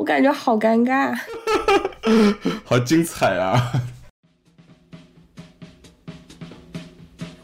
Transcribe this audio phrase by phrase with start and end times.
[0.00, 1.14] 我感觉好尴尬，
[2.64, 3.70] 好精彩啊！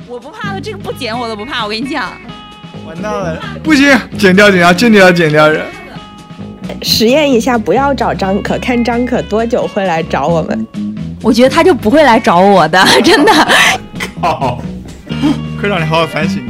[0.09, 2.15] 我不怕的，这个不剪我都不怕，我跟你讲。
[2.87, 3.87] 完蛋了，不行，
[4.19, 5.67] 剪掉剪掉，真的要剪掉人。
[6.81, 10.67] 实验一下，不要找张可，看张可多久会来找我们。
[11.23, 13.33] 我觉得他就不会来找我的， 真的。
[14.19, 14.63] 靠！
[15.61, 16.43] 科长， 你好好反省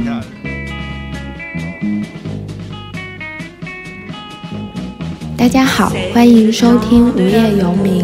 [5.37, 8.03] 大家好，欢迎收听《无业游民》，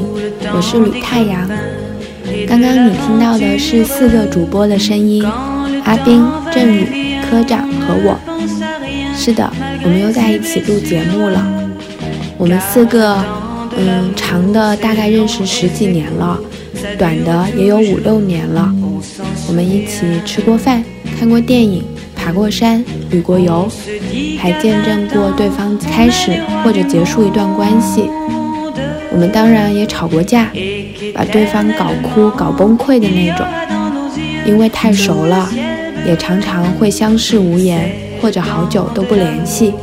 [0.53, 1.49] 我是吕太阳。
[2.47, 5.25] 刚刚你听到的是四个主播的声音：
[5.83, 8.19] 阿斌、郑宇、科长和我。
[9.17, 9.51] 是的，
[9.83, 11.43] 我们又在一起录节目了。
[12.37, 13.17] 我们四个，
[13.77, 16.39] 嗯，长的大概认识十几年了，
[16.99, 18.71] 短的也有五六年了。
[19.47, 20.83] 我们一起吃过饭，
[21.19, 21.83] 看过电影。
[22.23, 23.69] 爬过山，旅过游，
[24.39, 26.31] 还见证过对方开始
[26.63, 28.09] 或者结束一段关系。
[29.11, 30.47] 我们当然也吵过架，
[31.13, 33.45] 把对方搞哭、搞崩溃的那种。
[34.45, 35.49] 因为太熟了，
[36.07, 39.73] 也常常会相视无言，或者好久都不联系。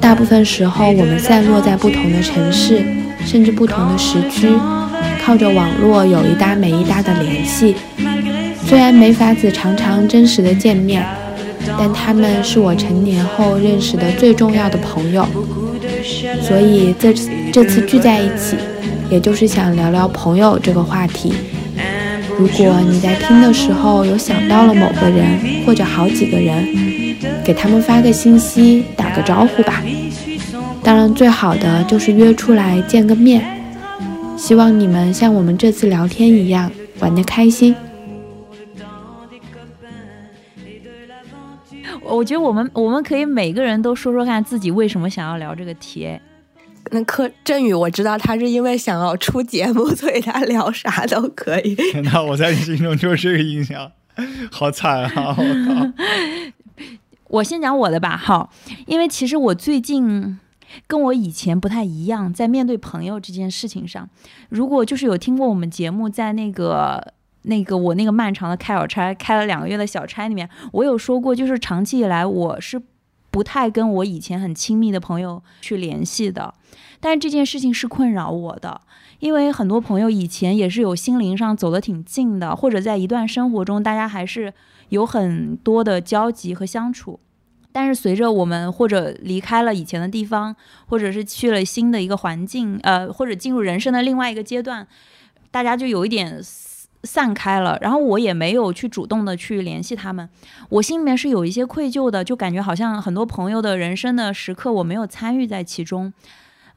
[0.00, 2.84] 大部分时候，我们散落在不同的城市，
[3.26, 4.48] 甚至不同的时区，
[5.24, 7.74] 靠着网络有一搭没一搭的联系。
[8.66, 11.04] 虽然没法子常常真实的见面，
[11.78, 15.26] 但他们是我成年后认识的最重要的朋友。
[16.42, 18.56] 所以这次这次聚在一起，
[19.10, 21.32] 也就是想聊聊朋友这个话题。
[22.38, 26.66] 如果你在听的时候有想到了某个人或者好几个人，
[27.44, 29.82] 给他们发个信息，打个招呼吧。
[30.82, 33.42] 当然，最好的就是约出来见个面。
[34.36, 37.74] 希望你们像我们这次聊天一样玩得开心。
[42.06, 46.08] 我觉得我们我们可以每个人都说说看自己为什么想要聊这个题。
[46.90, 51.74] 那柯振宇，我知道他是因为想要出节目，所以他聊啥都可以。
[52.04, 53.90] 那我在你心中就是这个印象，
[54.50, 55.34] 好惨啊！
[55.36, 55.92] 我靠！
[57.28, 58.50] 我先讲我的吧，好，
[58.86, 60.38] 因为其实我最近
[60.86, 64.08] 跟我以前不太一样，在面对朋友这件事情上，
[64.50, 67.14] 如果就是有听过我们节目，在那个。
[67.44, 72.80] 那个我那个漫长的开小差，开了两个月的小差里面，我有说过，就是长期以来我是
[73.30, 76.54] 不太跟我以前很亲密的朋友去联系的，
[77.00, 78.80] 但是这件事情是困扰我的，
[79.18, 84.54] 因为很多朋友以前也是有心灵上走得挺近的，或者在一段生活中大家还是
[84.90, 87.18] 有很多的交集和相处，
[87.72, 90.54] 但是随着我们或者离开了以前的地方，
[90.86, 94.86] 或者是去了新的一个环境，呃，或者进入人生的另外一个阶段，
[95.50, 96.40] 大家就有一点。
[97.04, 100.26] 散开了，然后我也没有去主动的去联系他们，
[100.70, 106.10] 我心里面是有一些愧疚的，就感觉好像很多朋友的人生的时刻我没有参与在其中，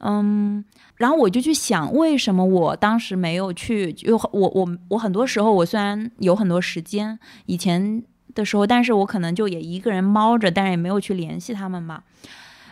[0.00, 0.62] 嗯，
[0.96, 3.90] 然后我就去想，为什么我当时没有去？
[3.92, 8.02] 就我我我很多时候我虽然有很多时间，以前
[8.34, 12.02] 的时候，但是我可能就也一个人猫着，但是也没有去联系他们嘛。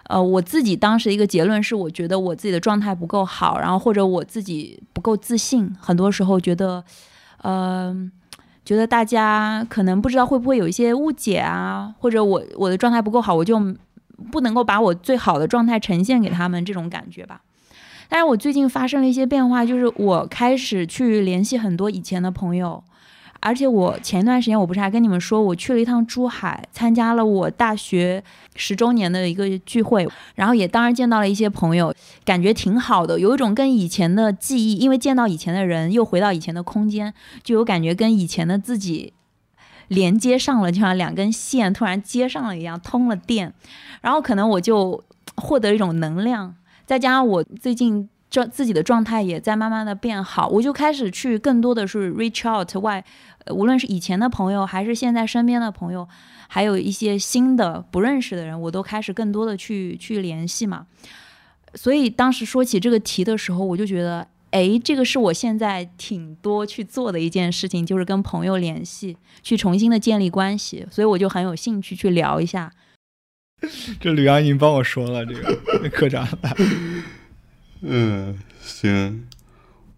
[0.08, 6.84] 呃，我自己当时一个结论是，我觉得我自己的状态不够好，然后或者我自己不够自信，很多时候觉得。
[7.42, 8.10] 嗯，
[8.64, 13.58] 觉得大家可能不知道会不会有一些误解啊，或者我我的状态不够好，我就
[14.32, 17.42] 不能够把我最好的状态呈现给他们这种感觉吧。
[18.08, 22.82] 但是我最近发生了一些变化，就是我开始去联系很多以前的朋友。
[23.46, 28.20] 而且我前一段时间我不是还跟你们说，我去了一趟珠海，参加了我大学
[28.56, 37.14] 十周年的一个聚会，然后也当然见到了一些朋友，感觉挺好的，有一种跟以前的记忆，因为见到以前的人，又回到以前的空间，
[37.44, 39.12] 就有感觉跟以前的自己
[39.86, 43.54] 连接上了，就像两根线突然接上了一样，通了电，
[44.00, 45.04] 然后可能我就
[45.36, 48.08] 获得一种能量，再加上我最近。
[48.28, 53.02] 状自己的状态也在慢慢的变好，我就开始去更多的是 reach out 外，
[53.50, 56.08] 无论是以前的朋友，还是现在身边的朋友，
[56.48, 60.86] 还有一些新的不认识的人，我都开始更多的去去联系嘛。
[61.74, 70.86] 所以当时说起这个题的时候，我就觉得，哎，这个是我现在挺多去做的一件事情，就是跟朋友联系，去重新的建立关系。
[70.90, 72.72] 所以我就很有兴趣去聊一下。
[74.00, 76.26] 这吕阳已经帮我说了，这个科长。
[77.82, 79.26] 嗯，行。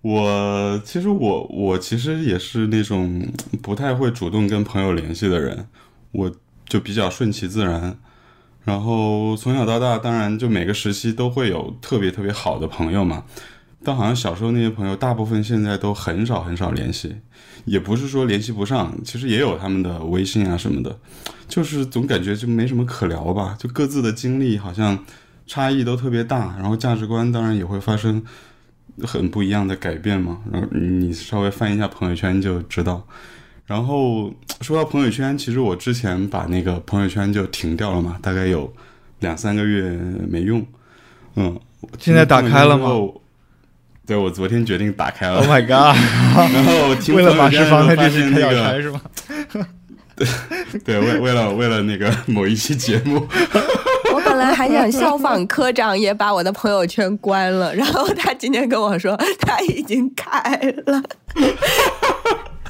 [0.01, 3.27] 我其实我我其实也是那种
[3.63, 5.67] 不太会主动跟朋友联系的人，
[6.13, 6.33] 我
[6.67, 7.99] 就比较顺其自然。
[8.65, 13.25] 然后从小到大，当然就每个时期都会有特别特别好的朋友嘛。
[13.83, 17.17] 但好像小时候那些朋友，大部分现在都很少很少联系，
[17.65, 20.99] 也不是说联系不上，其实也有他们的微信啊什么的，
[21.49, 25.05] 就是总感觉就没什么可聊吧，就各自的经历好像。
[25.51, 28.23] 差异都特别大，然后价值观当然也会发生
[29.05, 30.39] 很不一样的改变嘛。
[30.53, 33.07] 然后你稍微翻一下朋友圈就知道。
[33.67, 38.73] 然后说到朋友圈，其实我之前把那个朋友圈就停掉了嘛，大概有
[39.21, 39.91] 两三个月
[40.29, 40.65] 没用。
[41.37, 41.59] 嗯，
[41.99, 42.89] 现在打开了吗？
[44.07, 45.37] 对，我昨天决定打开了。
[45.37, 45.95] Oh my god！
[46.55, 49.01] 然后为了马世芳的这期那个开是吗？
[50.17, 50.27] 对
[50.83, 53.29] 对，为为了为了那个某一期节目，我
[54.39, 57.75] 本来还想效仿科长，也把我的朋友圈关了。
[57.75, 60.57] 然后他今天跟我说他已经开
[60.87, 61.03] 了。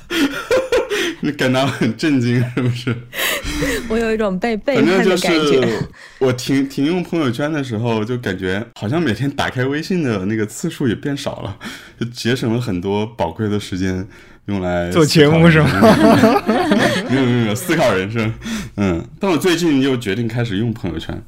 [1.20, 2.94] 你感到很震惊是不是？
[3.88, 5.68] 我有一种被背叛的感觉。
[6.20, 11.58] 我停停用朋友圈的时候，就感觉好像每天打开微信的那个次数也变少了，
[11.98, 14.06] 就节省了很多宝贵的时间
[14.46, 15.68] 用来做节目是吗？
[17.10, 18.32] 没有没有没有思考人生。
[18.76, 21.20] 嗯，但我最近又决定开始用朋友圈。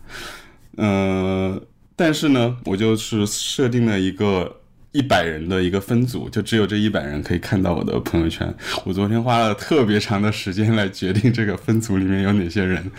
[0.77, 1.61] 嗯，
[1.97, 4.59] 但是呢，我就是设定了一个。
[4.92, 8.52] 一百人的一个分组，就只有这一百人可以看到我的朋友圈。
[8.84, 12.90] 我昨天花了特别长的时间来决定这个分组里面有哪些人。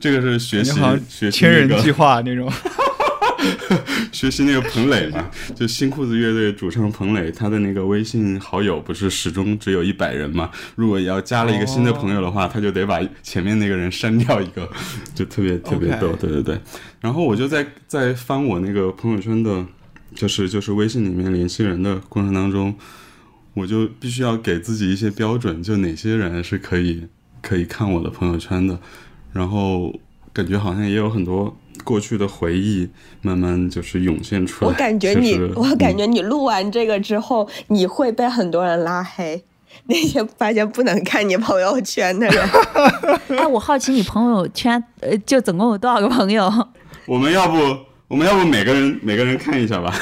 [0.00, 0.72] 这个是学习
[1.08, 2.50] 学习千人计划那种，
[4.10, 10.50] 学习那个彭磊嘛，就新裤子乐队主唱彭磊，他的那个微信好友不是始终只有一百人嘛？
[10.74, 14.68] 如果要加了一个新的朋友的话，他就得把前面那个人删掉一个，
[15.14, 16.12] 就特别特别逗。
[16.14, 16.58] 对对对。
[17.00, 19.64] 然后我就在在翻我那个朋友圈的。
[20.16, 22.74] 就是就是微信里面联系人的过程当中，
[23.54, 27.06] 我就必须要给自己一些标准，就哪些人是可以
[27.42, 28.78] 可以看我的朋友圈的，
[29.32, 29.94] 然后
[30.32, 31.54] 感觉好像也有很多
[31.84, 32.88] 过去的回忆
[33.20, 34.70] 慢慢就是涌现出来。
[34.70, 39.44] 我感觉你，我感觉你录完这个之后，你会被很多人拉黑，
[39.84, 42.48] 那些发现不能看你朋友圈的人。
[43.38, 46.50] 哎，我好奇你朋友圈呃，就总共有多少个朋友？
[47.06, 47.56] 我们要不？
[48.08, 49.92] 我们要不每个人每个人看一下吧，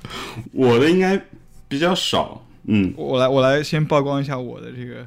[0.52, 1.18] 我的应该
[1.66, 5.06] 比较少，嗯，我来我来先曝光一下我的这个，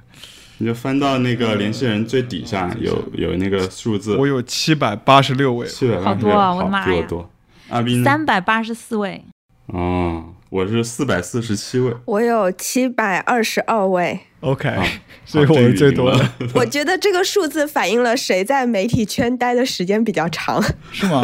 [0.58, 7.30] 你就翻到那个联系人最底下有有那个数字，我有七百八十六位，七百好多啊，我的妈呀，多，
[7.70, 9.24] 阿斌三百八十四位，
[9.68, 14.22] 哦，我是四百四十七位，我有七百二十二位。
[14.42, 14.70] OK，
[15.26, 16.30] 所以我是最多的。
[16.54, 21.22] 我觉得这个数字反映了谁在媒体圈待的时间比较长，是吗？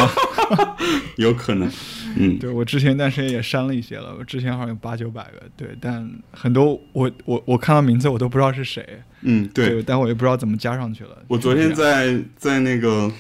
[1.18, 1.70] 有可能。
[2.16, 8.88] 嗯，对我之前段时间也删了一些了，我之前好像有八九百个，对，但很多我我我看到名字我都不知道是谁。
[9.22, 11.24] 嗯，对，但我也不知道怎么加上去了。
[11.28, 13.12] 我昨天在在那个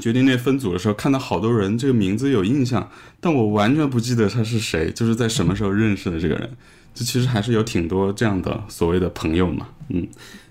[0.00, 2.88] 决定那分组的时候，看到好多人这个名字有印象，
[3.18, 6.50] 但我完全不记得他是谁，就是在什么时候认识的这个人。
[6.94, 10.06] 这其实还是有挺多这样的所谓的朋友嘛，嗯，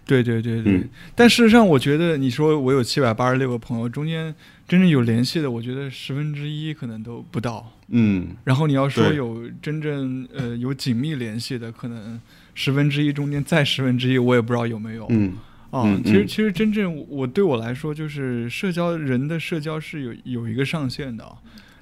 [0.05, 4.33] 对对对对，但事实上，我觉得你说我有七百八十六个朋友，中间
[4.67, 12.19] 真正有联系的，我觉得十分之一可能都不到，嗯，然后你要说有真正呃有紧密联系的，可能
[12.55, 15.33] 十分之一中间再十分之一，我也不知道有没有，嗯，
[15.71, 21.23] 啊，其实其实真正我对我来说，就是社交人的社交是有有一个上限的。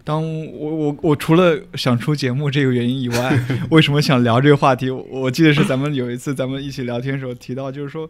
[0.08, 0.24] 当
[0.54, 3.38] 我我我除了想出节目这个原因以外，
[3.70, 4.90] 为什么想聊这个话题？
[4.90, 8.10] 我记得是咱们有一次咱们一起聊天的时候提到，就是说，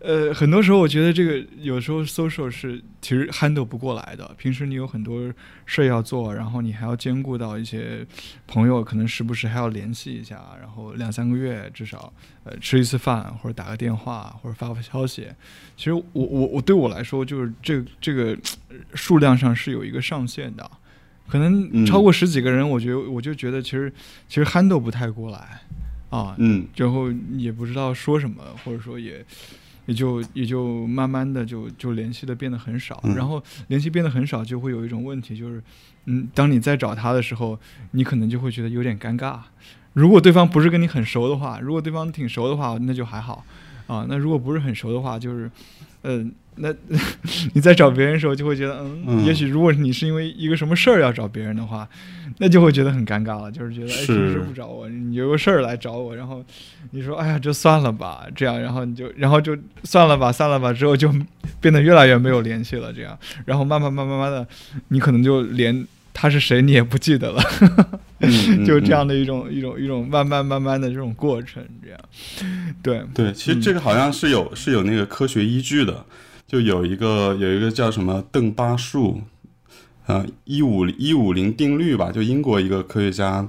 [0.00, 4.28] 呃，很多时候我觉得这个有时候 social 是其实 handle 不过来的。
[4.36, 5.32] 平时你有很多
[5.66, 8.04] 事要做，然后你还要兼顾到一些
[8.48, 15.28] 朋友，可能时不时还要联系一下，然后两三个月至少呃吃一次饭或者打个电话或者发发消息。
[15.76, 18.36] 其实我我我对我来说，就是这这个
[18.94, 20.68] 数量上是有一个上限的。
[21.30, 23.92] 可能超过十几个人，我觉得我就觉得其实
[24.28, 25.60] 其实 handle 不太过来
[26.10, 29.24] 啊，嗯，然后也不知道说什么，或者说也
[29.86, 35.62] 也就也就慢慢的就就联系的变得很少，然后联系变得很少，就会有一种问题，就是
[36.06, 37.58] 嗯，当你再找他的时候，
[37.92, 39.38] 你可能就会觉得有点尴尬。
[39.92, 43.44] 如果对方不是跟你很熟的话，如果对方挺熟的话，那就还好
[43.90, 44.06] 啊。
[44.08, 45.50] 那如果不是很熟的话，就是
[46.02, 46.32] 嗯。
[46.62, 46.68] 那
[47.54, 51.88] 你在找别人的时候，就会觉得，嗯，也许如果你是因为一个什么事儿要找别人的话，
[52.36, 56.44] 那就会觉得很尴尬了，就是觉得，哎，平时不找我，你有个事儿来找我，然后
[56.90, 61.10] 你说，哎呀，就算了吧，这样，然后你就，然后就算了吧，算了吧，之后就
[61.62, 64.46] 变得越来越没有联系了，这样，然后慢慢慢慢慢的，
[64.88, 67.42] 你可能就连他是谁你也不记得了，
[68.66, 72.00] 就这样的一种一种一种慢慢慢慢的这种过程，这样，
[72.82, 73.02] 对。
[73.14, 76.04] 对，其实这个好像是有是有那个科学依据的。
[76.46, 79.22] 就有一个有一个叫什么邓巴数，
[80.06, 83.48] 呃，一五一五零定律吧，就英国一个科学家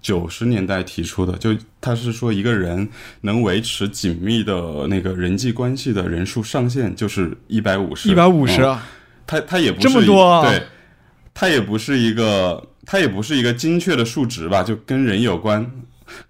[0.00, 2.88] 九十年代提出的，就他是说一个人
[3.20, 8.82] 能维持紧密的那个人际关系的人数上限就是一百五十，一百五十啊，
[9.26, 10.62] 他他也不是这么多，对，
[11.38, 15.70] 它也不是一个，它也不是一个精确的数值吧，就跟人有关，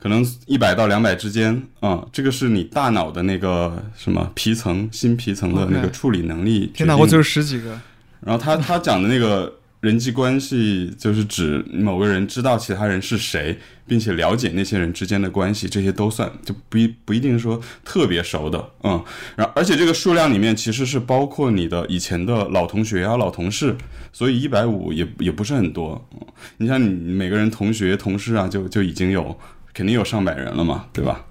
[0.01, 7.81] 可能一百到两百之间，嗯，这个是你大脑的那个什么皮层、新皮层的那个处理能力决天哪，我只有十几个。
[8.21, 19.05] 然后他他讲的那个人际关系，就是指某个人知道其他人是谁，并且了解那些人之间的关系，这些都算，就不一不一定说特别熟的，嗯。
[19.37, 23.77] 然后而且这个数量里面其实是包括你的以前的老同学啊、老同事，
[24.13, 26.09] 所以一百五也也不是很多。
[26.57, 29.39] 你像你每个人同学、同事啊，就就已经有
[29.73, 31.27] 肯定有上百人了嘛，对吧？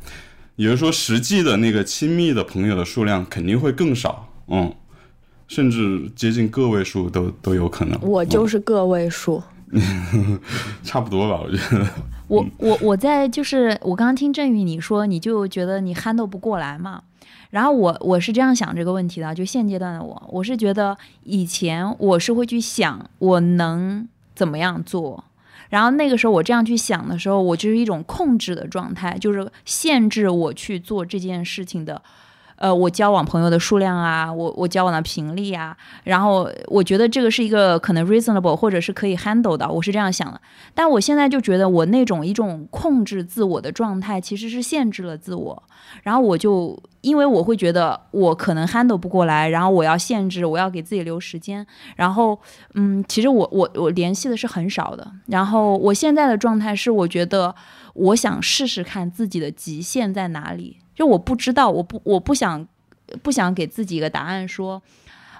[0.55, 4.73] 也就是说，实际的那个亲密的朋友的数量肯定会更少，嗯。
[5.47, 7.99] 甚至接近个位数都都有可能。
[8.01, 9.41] 我就是个位数。
[10.83, 11.87] 差不多吧，我觉得。
[12.27, 17.01] 我我我在就是我刚刚听振宇你说，你就觉得你 handle 不过来嘛。
[17.49, 25.23] 然后我我是这样想这个问题的，就现阶段的我，我是觉得以前我是会去想我能怎么样做，
[25.69, 32.01] 然后那个时候我这样去想的时候，我就是一种控制的状态，就是限制我去做这件事情的。
[32.57, 40.39] 呃，我交往朋友的数量啊，我我交往的频率啊，然后我觉得这个是一个可能 reasonable 或者是可以 handle 的，我是这样想的。
[40.73, 45.63] 但我现在就觉得我那种一种控制自我的状态其实是限制了自我，
[46.03, 51.65] 然后我就因为我会觉得我可能 handle 不过来，然后我要限制，我要给自己留时间，
[51.97, 52.39] 然后
[52.75, 57.53] 嗯，其实我我我联系的是很少的，然后我现在的状态是我觉得
[57.93, 60.77] 我想试试看自己的极限在哪里。
[60.95, 62.65] 就我不知道，我不我不想
[63.21, 64.81] 不想给自己一个答案说，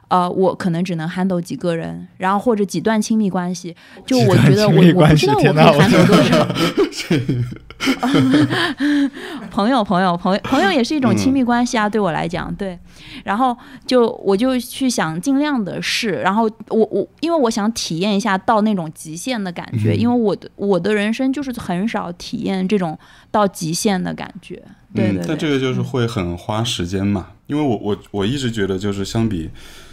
[0.10, 3.76] 呃，我可能只能 handle 几个人，然后或者几段亲密关系。
[4.06, 6.48] 就我觉得我我不知道我可以 handle 多少。
[9.52, 12.80] 朋友朋友朋友朋友也是一种亲密关系啊，对我来讲，对。
[13.24, 22.98] 然后就我就去想尽量的试，然后我我因为我想体验一下到那种极限的感觉，因为我的我的人生就是很少体验这种
[23.30, 24.64] 到极限的感觉。
[24.96, 29.50] 对对嗯，但这，个就是会很花时间嘛，因为我我我一直觉得就是相比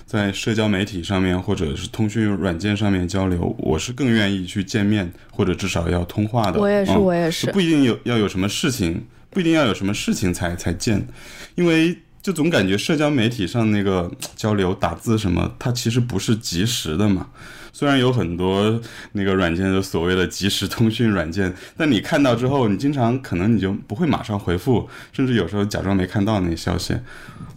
[0.06, 6.60] 在社交媒体上面或者是通讯软件上面交流，我是更愿意去见面或者至少要通话的。
[6.60, 7.50] 我也是，嗯我也是。
[7.52, 11.06] 不一定有要有什么事情，不一定要有什么事情才才见，
[11.54, 17.28] 因为就总感觉社交媒体上那个交流打字什么，它其实不是及时的嘛。
[17.72, 18.80] 虽然有很多
[19.12, 26.94] 那个软件的所谓的即时通讯软件，但你看到之后，你经常可能你就不会马上回复，甚至有时候假装没看到那个消息，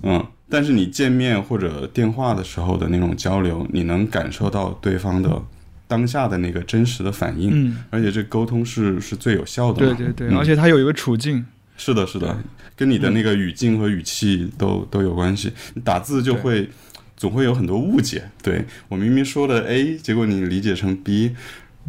[0.04, 0.26] 嗯。
[0.48, 5.42] 但是你见面或者电话的时候的那种交流，你能感受到对方的
[5.88, 9.80] 当下的那个真实的反应，嗯，而且这沟通是是最有效的。
[9.80, 11.44] 对对对，嗯而且它有一个处境，
[11.78, 12.38] 是的，是的，
[12.76, 15.52] 跟你的那个语境和语气都都有关系。
[15.74, 16.70] 你打字就会
[17.18, 18.30] 总会有很多误解。
[18.44, 21.36] 对我明明说了 A，结果你理解成 B，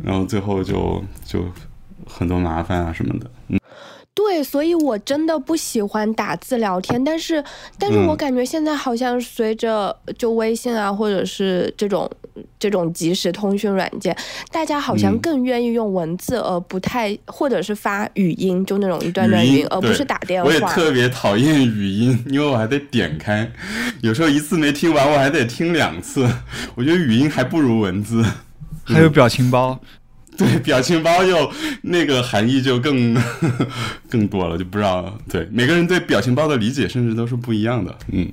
[0.02, 1.44] 然后最后就就
[2.06, 3.30] 很多麻烦啊什么的。
[3.48, 3.58] 嗯，
[4.14, 7.42] 对，所以我真的不喜欢打字聊天，但是，
[7.78, 12.10] 但是我嗯感觉现在好像随着就微信啊，或者是这种
[12.58, 14.16] 这种即时通讯软件，
[14.50, 20.60] 大家好像嗯更愿意用文字，而不太或者是发语音，就那种一段段语音语音，而不是打电话我也。
[20.60, 23.50] 特别讨厌语音，因为我还得点开，
[24.00, 26.28] 有时候一次没听完，我还得听两次。
[26.74, 28.24] 我觉得语音还不如文字。
[28.84, 29.80] 还有表情包，
[30.38, 31.50] 对，表情包就
[31.82, 33.16] 那个含义就更
[34.08, 37.96] 更多了，就不知道对每个人对表情包的理解甚至都是不一样的。
[38.12, 38.30] 嗯，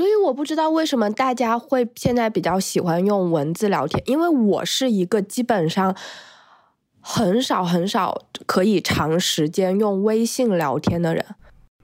[0.00, 5.94] 所以我不知道为什么大家会现在比较喜欢用文字聊天，因为我是一个基本上
[7.02, 11.22] 很少很少可以长时间用微信聊天的人。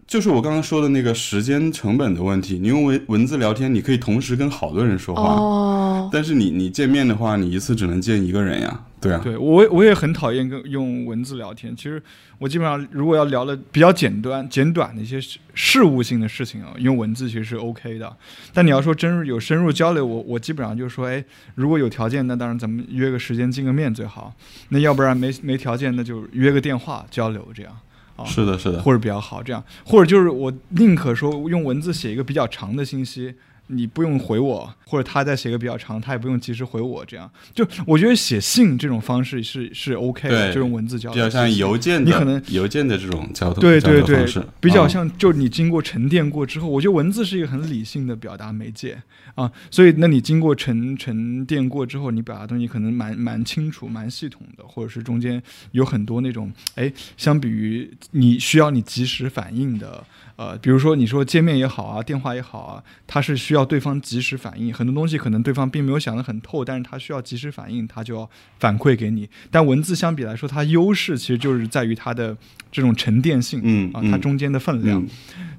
[0.06, 2.58] 就是我刚刚说的那个时间成本的问题。
[2.58, 8.82] 你用文文字聊天，你可以同时跟好多人说话，哦，但是你你见面的话，你一次只能见一个人呀。
[9.06, 11.75] 对啊，对我我也很讨厌跟用文字聊天。
[11.75, 12.02] 其实
[12.38, 18.16] 我基本上如果要聊的比较简短、简短的一些事事务性的事情啊，用文字其实是 OK 的。
[18.52, 24.34] 但你要说真有深入交流，我我基本上就说，哎，如果有条件，那当然咱们约个时间见个面最好。
[24.70, 27.72] 那要不然没没条件，那就约个电话交流这样。
[28.16, 33.34] 啊是的，是的，或者比较好，这样，或者就是我宁可说用文字写一个比较长的信息，
[33.68, 44.25] 你不用回我，或者他再写个比较长，他也不用及时回我，这样，就我觉得写信这种方式是是 OK 的，对这种文字交比流，较像邮件的，你可能邮件的这种交通对对对
[44.61, 44.90] 比较嗯。
[44.90, 49.02] 像就你经过沉淀过之后，我觉得文字是一个很理性的表达媒介
[49.35, 55.42] 啊，所以那你经过沉沉淀过之后，你表达东西可能蛮蛮清楚、蛮系统的，或者是中间
[55.73, 60.02] 有很多那种，哎，相比于你需要你及时反应的，
[60.36, 68.28] 呃，比如说你说见面也好啊，电话也好啊，它是需要对方及时反应，很多东西可能对方并没有想得很透，但是他需要及时反应，他就要
[68.58, 69.28] 反馈给你。
[69.50, 72.36] 但文字相比来说，它优势其实就是在于它的
[72.70, 75.02] 这种沉淀性，啊，嗯啊它中间的分量。
[75.02, 75.08] 嗯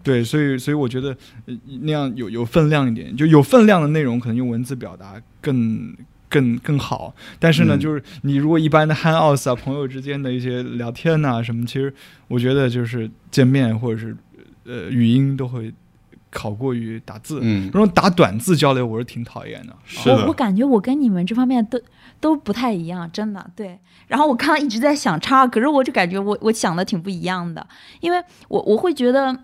[0.03, 1.10] 对，所以所以我觉得
[1.48, 5.93] 呃那样有有分量一点，就有分量的内容可能用文字表达更
[6.29, 7.13] 更更好。
[7.39, 11.93] 但是呢，嗯就是你如果一般的 hangouts 啊，朋友之间的一些聊天呐、什么，其实
[12.29, 14.15] 我觉得就是见面或者是
[14.68, 15.74] 呃语音都会
[16.30, 17.40] 考过于打字。
[17.42, 19.76] 嗯那，种打短字交流我是挺讨厌的。
[19.86, 21.80] 是的，我我感觉我跟你们这方面都
[22.20, 23.80] 都不太一样，真的对。
[24.08, 27.66] 然后我刚刚一直在想叉，可是我就感觉我我想的挺不一样的，
[28.02, 29.38] 因为我我会觉得，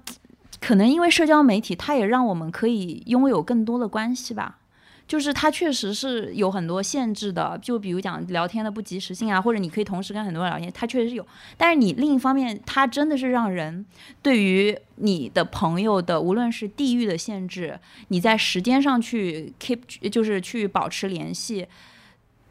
[0.62, 4.58] 可能因为社交媒体，它也让我们可以拥有更多的关系吧。
[5.07, 11.25] 就是它确实是有很多限制的，就比如讲聊天的不及时性啊，或者你可以同时跟很多人聊天，它确实是有。
[11.57, 13.86] 但是你另一方面，它真的是让人
[14.22, 19.79] 对于你的朋友的无论是地域的限制，你在时间上去 keep
[20.10, 21.67] 就是去保持联系，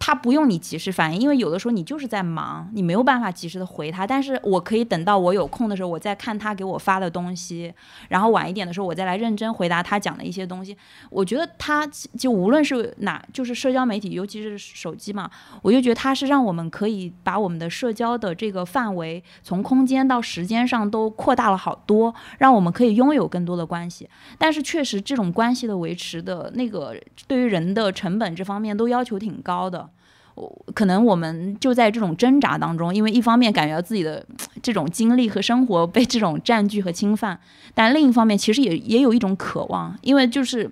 [0.04, 4.04] 他不用你及时反应，因为有的时候你就是在忙，你没有办法及时的回他。
[4.04, 7.72] 但是我可以等到我有空的时候，我再看他给我发的东西，
[8.08, 10.76] 然后晚一点的时候，我再来认真回答他讲的一些东西。
[11.08, 11.86] 我觉得他
[12.18, 15.30] 就无论是哪，就是社交媒体，尤其是手机嘛，
[15.62, 24.10] 我就觉得它是让我们可以把我们的社交的这个范围从空间到时间上都扩大了好多，让我们可以拥有更多的关系。
[24.36, 26.96] 但是确实，这种关系的维持的那个
[27.28, 29.88] 对于人的成本这方面都要求挺高的。
[30.34, 34.24] 我可能我们就在这种挣扎当中，因为一方面感觉到自己的
[34.62, 37.38] 这种经历和生活被这种占据和侵犯，
[37.74, 40.70] 但另一方面其实也也有一种渴望，因为就是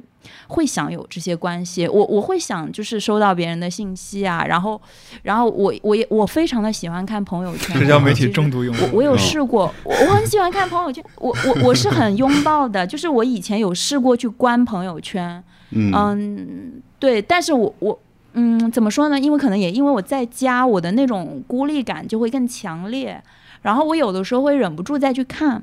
[0.48, 4.80] 会想有这些关系，我我会想就是收到别人的信息啊，然后
[5.22, 9.18] 然后我我也我非常的喜欢看朋友圈，社交媒体其实重度用户，我我有嗯。
[9.18, 15.92] 试过，我我很喜欢看朋友圈，我我我是很拥抱的，就是我以前有试过去关朋友圈，嗯。
[15.94, 17.98] 嗯，对，但是我我
[18.32, 19.18] 嗯怎么说呢？
[19.18, 23.22] 因为可能也因为我在家，我的那种孤立感就会更强烈，
[23.62, 25.62] 然后我有的时候会忍不住再去看。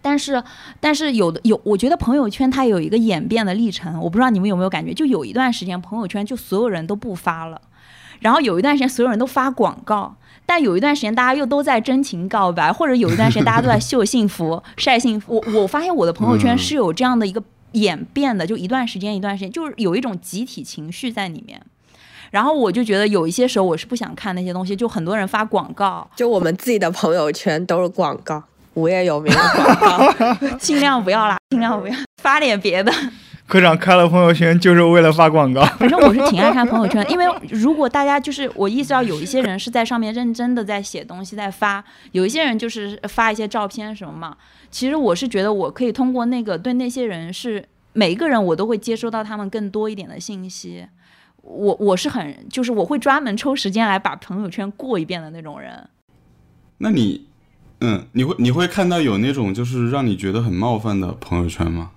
[0.00, 0.42] 但是，
[0.80, 7.60] 但是有的有，我觉得朋友圈它有一个演变的历程，我不知道你们有没有感觉，就有一段时间朋友圈就所有人都不发了，
[8.20, 10.14] 然后有一段时间所有人都发广告，
[10.46, 15.34] 但有一段时间大家又都在真情告白，或者有一段时间大家都在秀幸福、晒幸福。
[15.34, 21.60] 我 我发现我的朋友圈嗯是有这样的一个演变的，就一段时间一段时间，就是有一种集体情绪在里面。
[22.30, 28.42] 然后我就觉得有一些时候我是不想看那些东西，就很多人发广告，就我们自己的朋友圈都是广告，
[28.74, 30.56] 无业游民的广告。
[30.58, 32.92] 尽量不要啦，尽量不要发点别的。
[33.46, 35.64] 科长开了朋友圈就是为了发广告。
[35.78, 44.36] 反正我是挺爱看朋友圈，因为如果大家就是我意识到有一些人是在上面认真的在写东西在发，有一些人就是发一些照片什么嘛。
[44.70, 47.64] 其实我是觉得我可以通过那个对那些人是
[47.94, 50.86] 每一个人我都会接收到他们更多一点的信息。
[51.42, 55.88] 我我是很就是我会专门抽时间来把朋友圈过一遍的那种人。
[56.78, 57.26] 那你，
[57.80, 61.90] 嗯，你会你会看到有那种就是让你觉得很冒犯的朋友圈吗？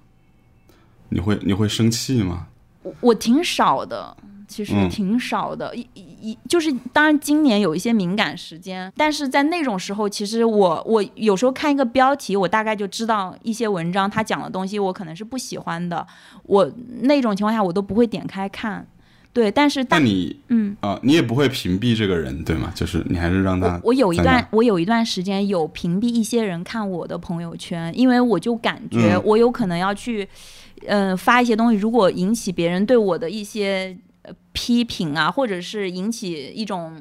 [1.10, 2.47] 你会你会生气吗？
[2.84, 4.15] 我我挺少的，
[4.47, 5.75] 其实嗯挺少的。
[5.75, 16.06] 一一就是，当然今年有一些敏感时间，但是在那种时候，其实我我有时候看一个标题，我大概就知道一些文章他讲的东西，我可能是不喜欢的。
[16.43, 18.88] 我那种情况下，我都不会点开看。
[19.34, 20.76] 对，但是大那你嗯。
[20.82, 22.72] 啊、你也不会屏蔽这个人，对吗？
[22.76, 30.28] 就是你还是让他我我有一，段我有一段时间有屏蔽一些人看我的朋友圈，因为我就感觉嗯我有可能要去，
[30.88, 37.00] 嗯、发一些东西，如果引起别人对我的一些呃批评啊，或者是引起一种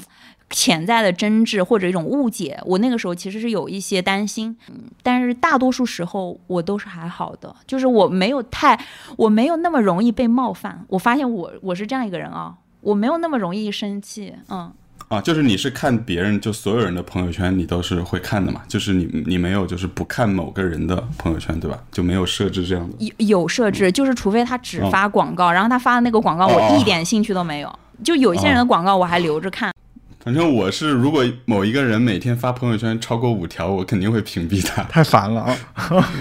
[0.50, 8.78] 潜在的争执或者一种误解，我那个时候其实是有一些担心，嗯，但是大多数时候我都是还好的，就是我没有太，
[9.16, 10.84] 我没有那么容易被冒犯。
[10.88, 14.72] 我发现我我是这样一个人啊，我没有那么容易生气，嗯。
[15.08, 18.62] 啊，就是你是看别人就所有人的朋友圈，你都是会看的嘛？
[18.68, 21.76] 就是你你没有就是不看某个人的朋友圈，对吧？
[21.90, 22.96] 就没有设置这样的。
[23.00, 27.78] 有有设置，就是除非他只哦发广告，然后他发的那个广告哦我一点兴趣都没有。
[28.04, 29.74] 就有一些人的广告我还留着看，
[30.22, 34.82] 反正我是，如果某一个人每天发朋友圈超过五条，我肯定会屏蔽他。
[34.82, 36.12] 太烦了啊！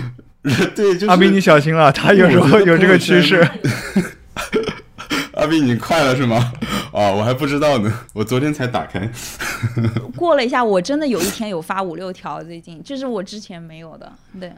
[0.73, 3.45] 对，就是阿斌，你小心了，他有时候有这个趋势。
[5.35, 6.53] 阿斌，你快了是吗？
[6.93, 9.09] 哦，我还不知道呢，我昨天才打开。
[10.15, 14.09] 过了一下，我真的有一天有发五六条，最近这是我之前没有的。
[14.39, 14.51] 对，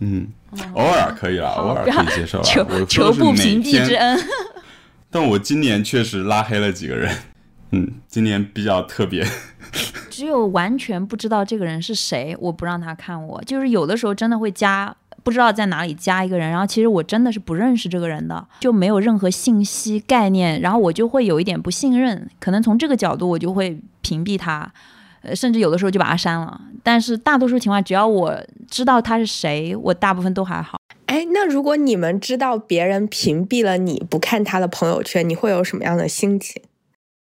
[0.00, 0.26] 嗯，
[0.72, 2.44] 偶尔可以了，偶尔可以接受啦。
[2.44, 4.18] 求求不屏蔽天之恩。
[5.10, 7.14] 但我今年确实拉黑了几个人，
[7.70, 9.26] 嗯，今年比较特别。
[10.10, 13.42] 只有完全不知道这个人是谁，我不让他看我。
[13.44, 24.72] 就是有的时候真的会加，不知道在哪里加一个人，然后其实我真的是不认识这个人的，就没有任何信息概念，然后我就会有一点不信任，可能从这个角度我就会屏蔽他，
[25.20, 26.58] 呃，甚至有的时候就把他删了。
[26.82, 30.78] 但是大多数情况，只要我知道他是谁，我大部分都还好。
[31.06, 36.62] 哎，那如果你们知道别人屏蔽了你不看他的朋友圈，你会有什么样的心情？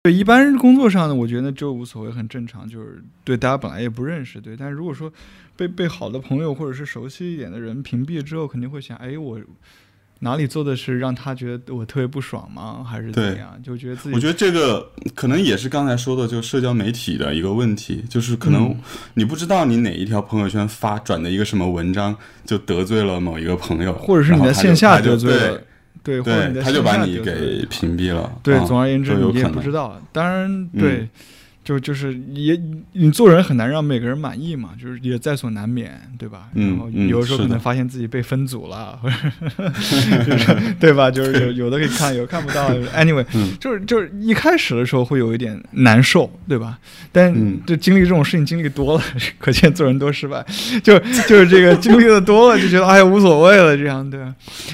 [0.04, 2.68] 对，一般工作上呢，我觉得就无所谓，很正常。
[2.68, 4.56] 就是对大家本来也不认识，对。
[4.56, 5.12] 但如果说
[5.56, 9.40] 被被好的朋友或者是熟悉一点的人屏蔽之后，肯定会想，哎，我。
[10.20, 12.82] 哪里做的是让他觉得我特别不爽吗？
[12.82, 13.62] 还是怎样？
[13.62, 14.16] 就觉得自己。
[14.16, 18.74] 我觉得这个可能也是刚才说的，就社交媒体的一个问题，就是可能
[19.16, 25.62] 你不知道你哪一条朋友圈发转的一个什么文章，就得罪了某一个朋友，或者是你在线下得罪了，
[26.04, 28.32] 对，或者他就把你给屏蔽了。
[28.44, 30.00] 对，总而言之，你也不知道。
[30.12, 31.08] 当然，对。
[31.64, 32.60] 就就是也
[32.92, 36.50] 你做人很难让每个人满意嘛，就是也在所难免，对吧？
[36.54, 39.16] 然后有的时候可能发现自己被分组了，或者
[40.78, 41.10] 对吧？
[41.10, 42.70] 就是有有的可以看，有看不到。
[42.96, 43.26] Anyway，
[43.60, 46.78] 就是就是一开始的时候会有一点难受，对吧？
[47.14, 47.34] 但
[47.66, 49.04] 就经历这种事情经历多了，
[49.40, 50.46] 可见做人多失败。
[50.84, 54.20] 就就是这个经历的多了，就觉得哎呀无所谓了，这样对，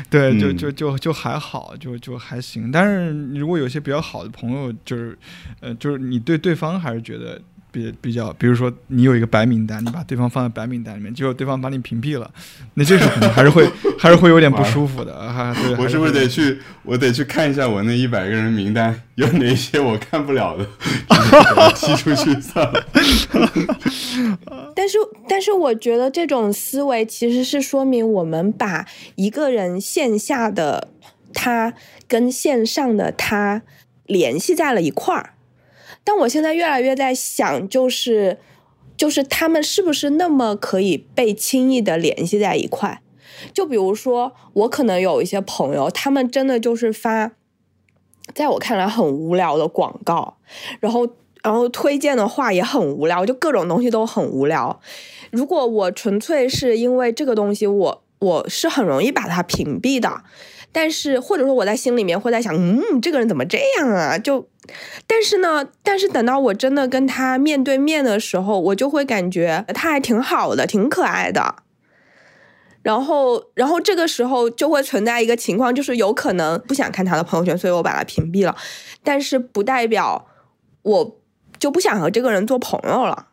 [0.09, 2.71] 对，就就就就还好，就就还行。
[2.71, 5.15] 但是如果有些比较好的朋友，就是
[5.59, 6.78] 呃，就是你对对方。
[6.79, 7.39] 还是觉得
[7.71, 12.29] 比比较，比如说你有一个白名单，你把对方放在白名单里面，结果对方把你屏蔽了，
[12.73, 15.55] 那这时候可能还是会 还是会有点不舒服的哈。
[15.77, 20.65] 我是不是得去我得去看一下我那一百个人名单有哪些我看不了的，
[21.75, 22.85] 踢出去算了。
[24.75, 30.87] 但是但是我觉得这种思维其实是说明我们把一个人线下的
[31.33, 31.73] 他
[32.07, 33.61] 跟线上的他
[34.07, 35.33] 联系在了一块儿。
[36.09, 38.39] 但我现在越来越在想，就是，
[38.97, 43.03] 就是他们是不是那么可以被轻易的联系在一块？
[43.53, 47.33] 就比如说，我可能有一些朋友，他们真的就是发，
[48.33, 50.37] 在我看来很无聊的广告，
[50.79, 51.07] 然后，
[51.43, 54.81] 然后推荐的话也很无聊，就各种东西都很无聊。
[55.29, 60.23] 如果我纯粹是因为这个东西，我我是很容易把它屏蔽的。
[60.71, 64.19] 但是，或者说我在心里面会在想，嗯，这个人怎么这样啊？
[64.19, 64.47] 就，
[65.07, 71.63] 但是呢，但是等到我真的跟他面对面的时候，我就会感觉他还挺好的，挺可爱的。
[72.83, 78.55] 然后，然后这个时候就会存在一个情况，就是有可能不想看他的朋友圈，所以我把他屏蔽了。
[79.03, 80.27] 但是不代表
[80.83, 81.19] 我
[81.57, 83.29] 就不想和这个人做朋友了。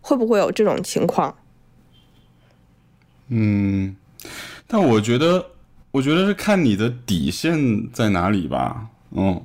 [0.00, 1.36] 会不会有这种情况？
[3.28, 3.96] 嗯，
[4.68, 5.50] 但我觉得。
[5.90, 9.42] 我觉得是看你的底线在哪里吧，嗯，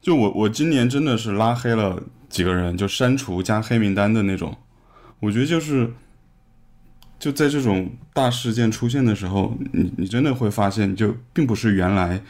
[0.00, 4.56] 就我我今年真的是拉黑了几个人，就删除加黑名单的那种。
[5.20, 5.92] 我觉得就是
[7.18, 12.22] 就在这种大事件出现的时候，你你真的会发现，就并不是原来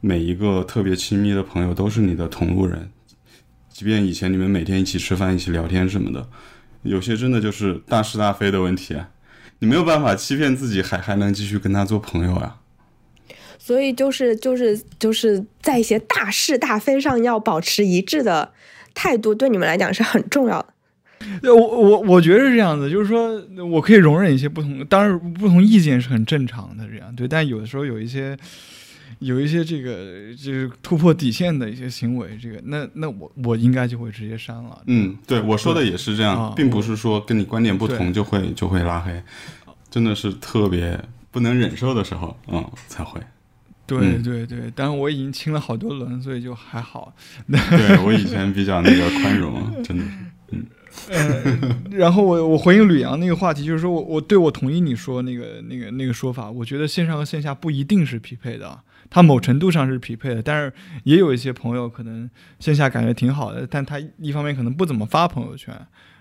[0.00, 2.90] 每一个特别亲密的朋友都是你的同路人，
[3.68, 6.26] 即便以前你们每天一起吃饭、一起聊天什么的，
[6.82, 8.96] 有些真的就是大是大非的问题，
[9.58, 12.60] 你没有办法欺骗自己，还还能继续跟他做朋友啊。
[13.64, 18.52] 所以就是就是就是在一些大是大非上要保持一致的
[18.92, 20.66] 态度，对你们来讲是很重要的。
[21.40, 27.26] 对，我我我觉得是这样子，就是说我可以容忍一些不同，当然不同意见是很正常的，这样对。
[27.26, 28.36] 但有的时候有一些
[29.20, 34.82] 有一些这个就是突破底线的一些行为，这个那那我我应该就会直接删了。
[34.88, 39.22] 嗯，对，我说的也是这样，并不是说跟你观点不同就会就会拉黑，
[39.90, 41.00] 真的是特别
[41.30, 43.18] 不能忍受的时候，嗯，才会。
[43.86, 47.14] 对对对，但是我已经清了好多轮，所以就还好。
[47.46, 50.04] 对我以前比较那个宽容， 真的
[50.90, 51.82] 是，嗯。
[51.90, 65.74] 然后我我回应吕阳那个话题，就是说我我对我同意你说那个那个那个说法，我觉得线上和线下不一定是匹配的，它某程度上是匹配的，但是也有一些朋友可能线下感觉挺好的，但他一方面可能不怎么发朋友圈，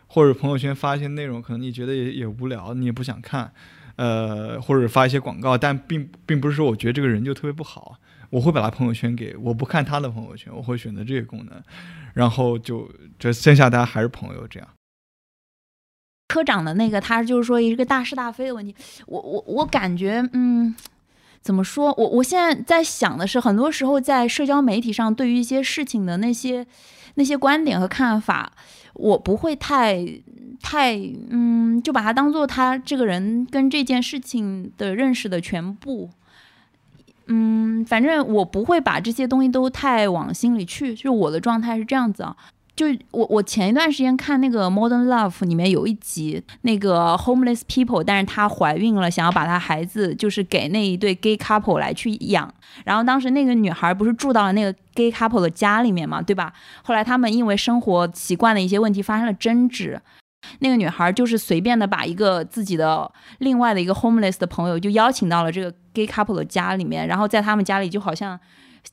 [0.08, 3.54] 或者朋友圈发一些内容，可能你觉得也也无聊，你也不想看。
[3.95, 7.97] 呃，或者发一些广告，但并并不是说我觉得这个人就特别不好，
[8.29, 11.62] 我会把他朋友圈给我不看他的朋友圈，我会选择这个功能，
[12.13, 14.67] 然后就这线下大家还是朋友这样。
[16.27, 18.73] 科长的那个，他就是说一个大是大非的问题，
[19.06, 20.73] 我我我感觉，嗯，
[21.41, 21.93] 怎么说？
[21.95, 26.65] 我我现在在想的是，很多时候在社交媒体上，对于一些事情的那些
[27.15, 28.53] 那些观点和看法，
[28.93, 30.06] 我不会太。
[30.65, 30.97] 太
[31.29, 36.10] 嗯，就把他当做他这个人跟这件事情的认识的全部。
[37.27, 42.34] 嗯，反正我不会把这些东西都太往心里去，就是我的状态是这样子啊。
[42.75, 52.51] 就我我前一段时间看那个《Modern Love》里面有一集，那个 homeless people，但是她怀孕了，想要把她孩子就是给那一对 gay couple 来去养。
[52.83, 56.51] 然后当时那个女孩不是住到了那个 gay couple 的家里面嘛，对吧？
[56.81, 60.01] 后来他们因为生活习惯的一些问题发生了争执，
[60.57, 68.39] 那个女孩就是随便的把一个自己的另外的一个 homeless 的朋友就邀请到了这个 gay couple 的家里面，然后在他们家里就好像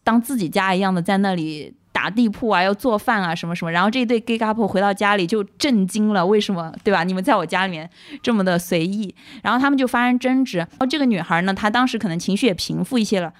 [0.05, 1.75] 当自己家一样的在那里。
[1.93, 7.05] 打地铺啊，要做饭啊，什么什么，然后这一对 gay couple 回到家里就震惊了，为什么，对吧？
[7.05, 7.89] 你们在我家里面
[8.23, 10.59] 这么的随意，然后他们就发生争执。
[10.59, 13.33] 然后这个女孩呢，她当时可能情绪也平复一些了，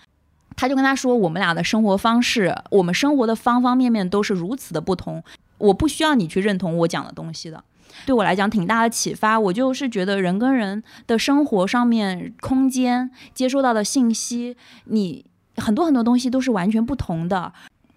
[0.57, 5.23] 她就跟他说：“我们俩的生活方式，我们生活的方方面面都是如此的不同，
[5.59, 7.63] 我不需要你去认同我讲的东西的。”
[8.07, 9.39] 对我来讲挺大的启发。
[9.39, 15.25] 我就是觉得人跟人的生活上面空间接收到的信息，你
[15.57, 17.53] 很多很多东西都是完全不同的。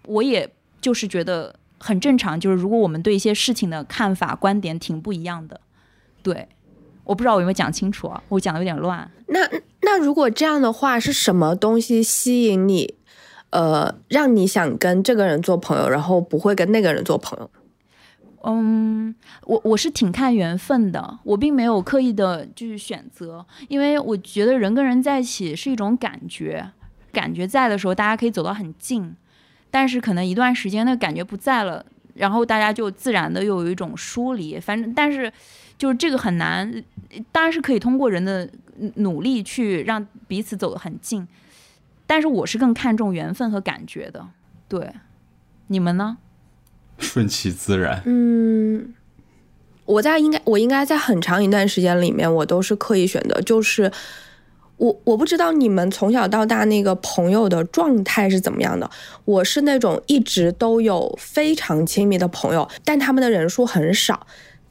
[0.06, 5.60] 我也就是觉得很正常，就是如果我们对一些事情的看法、观点挺不一样的，
[6.22, 6.48] 对，
[7.04, 8.22] 我不知道我有没有讲清楚啊？
[8.28, 9.10] 我讲的有点乱。
[9.26, 9.40] 那
[9.82, 12.94] 那如果这样的话，是什么东西吸引你？
[13.50, 17.50] 呃，让你想跟这个人做朋友，然后不会跟那个人做朋友？
[18.42, 19.14] 嗯，
[19.44, 26.68] 我我是挺看缘分的，我并没有刻意的就是选择，因为我觉得人跟人在一起是一种感觉，
[27.12, 29.14] 感觉在的时候，大家可以走到很近。
[29.74, 31.84] 但是可能一段时间那个感觉不在了，
[32.14, 34.60] 然后大家就自然的又有一种疏离。
[34.60, 35.32] 反正但是
[35.76, 36.84] 就是这个很难，
[37.32, 38.48] 当然是可以通过人的
[38.94, 41.26] 努力去让彼此走得很近。
[42.06, 44.24] 但是我是更看重缘分和感觉的。
[44.68, 44.92] 对，
[45.66, 46.18] 你们呢？
[46.98, 48.00] 顺其自然。
[48.04, 48.94] 嗯，
[49.86, 53.90] 我在应该我应该在很长一段时间里面，我都是刻意选择，就是。
[54.84, 58.90] 我我不知道你们从小到大那个朋友的状态是怎么样的。
[59.24, 64.26] 我是那种一直都有非常亲密的朋友，但他们的人数很少。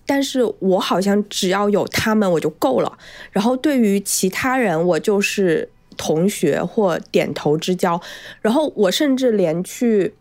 [0.06, 2.98] 但是我好像只要有他们我就够了。
[3.32, 8.00] 然后对于其他人，我就是同学或点头之交。
[8.42, 10.14] 然后我甚至连去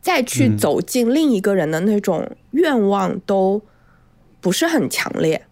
[0.00, 3.60] 再去走进另一个人的那种愿望都
[4.40, 5.44] 不是很强烈。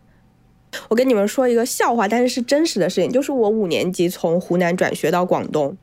[0.88, 5.76] 我跟你们说一个笑话，但是是真实的事情，就是我五年级从湖南转学到广东，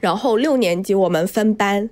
[0.00, 1.90] 然后六年级我们分班，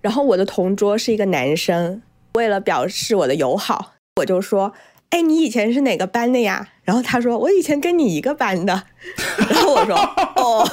[0.00, 2.02] 然后我的同桌是一个男生，
[2.34, 4.72] 为了表示我的友好，我就说
[5.10, 8.84] ：“哎，你以前是哪个班的呀？”然后他说：“我以前跟你一个班的。”
[9.50, 9.96] 然后我说
[10.36, 10.66] ：“哦。”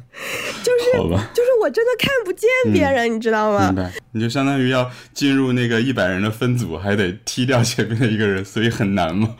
[0.62, 0.98] 就是
[1.34, 3.66] 就是我真的看不见别人，你知道吗？
[3.72, 3.92] 明白。
[4.12, 9.36] 你就相当于要进入那个一百人的分组，还得踢掉前面的一个人，所以很难嘛。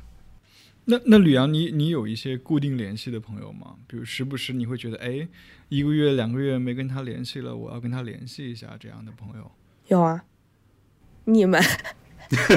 [0.86, 3.76] 那那吕阳，你你有一些固定联系的朋友吗？
[3.86, 5.26] 比如时不时你会觉得，哎，
[5.70, 9.50] 一个月两个月没跟他联系了，我要跟他联系一下这样的朋友。
[9.88, 10.22] 有啊，
[11.24, 11.62] 你们。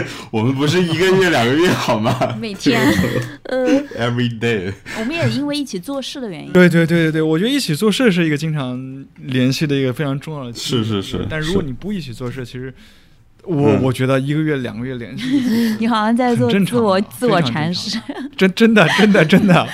[0.31, 2.17] 我们不是一个月两个月好吗？
[2.39, 2.81] 每天，
[3.49, 4.73] 嗯，every day。
[4.99, 6.51] 我们也因为一起做事的原因。
[6.51, 10.53] 对对对对对，我觉得一起做事是一个经常联系的一个非常重要的。
[10.53, 11.25] 是是是。
[11.29, 12.73] 但如果你不一起做事，其实
[13.43, 15.25] 我我觉得一个月两个月联系，
[15.79, 17.99] 你好像在做自我自我阐释。
[18.35, 19.67] 真真的真的真的，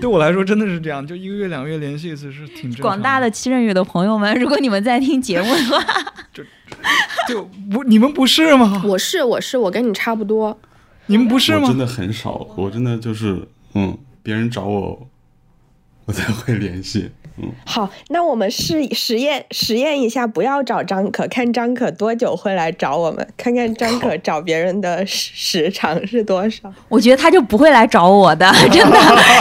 [0.00, 2.72] 对我来说真的是这样，就一个月两个月联系一次是挺。
[2.76, 5.84] 广大的七人语的朋友们，如果你们在听节目的话，
[6.32, 6.42] 就。
[7.28, 8.82] 就不，你们不是吗？
[8.86, 10.56] 我是，我是，我跟你差不多。
[11.06, 11.66] 你们不是吗？
[11.66, 15.06] 真的很少，我真的就是，嗯，别人找我，
[16.04, 17.10] 我才会联系。
[17.40, 26.72] 嗯，好，那我们试实验实验一下，不要找张可，看张可多久会来找我们，看看张可找别人的时长是多少。
[26.88, 28.98] 我觉得他就不会来找我的， 真的，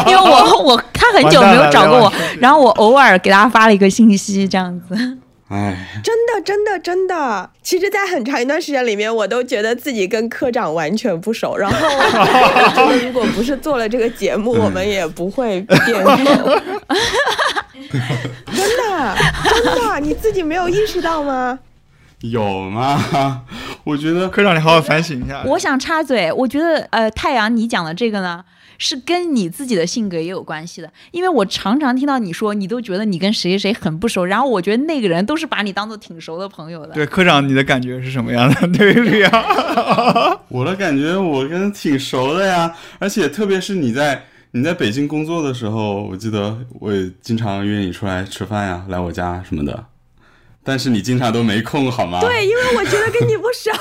[0.07, 5.17] 因为我我他很久没有找过我，然后我偶尔给他发了一个信息，这样子。
[5.49, 7.49] 哎，真的，真的，真的。
[7.61, 11.55] 其实，在很长一段时间里面，我都觉得自己跟科长完全不熟。
[11.55, 16.61] 然后， 如果不是做了这个节目，我们也不会变熟。
[17.89, 21.57] 真的，真的，你自己没有意识到吗？
[22.21, 23.43] 有吗？
[23.85, 25.43] 我觉得科长，你好好反省一下。
[25.45, 28.43] 我想插嘴，我觉得，呃，太阳，你讲的这个呢？
[28.77, 36.93] 是跟你自己的性格也有关系的，因为我常常听到你说，你都觉得你跟谁谁很不熟，然后我觉得那个人都是把你当做挺熟的朋友的。
[36.93, 38.67] 对，科长，你的感觉是什么样的？
[38.77, 39.29] 对对呀，
[40.49, 49.85] 我的感觉我跟挺熟的呀，而且特别是你在你在北京工作的时候，我记得我也经常约你出来吃饭呀，来我家什么的，
[50.63, 52.19] 但是你经常都没空，好吗？
[52.21, 53.71] 对，因为我觉得跟你不熟，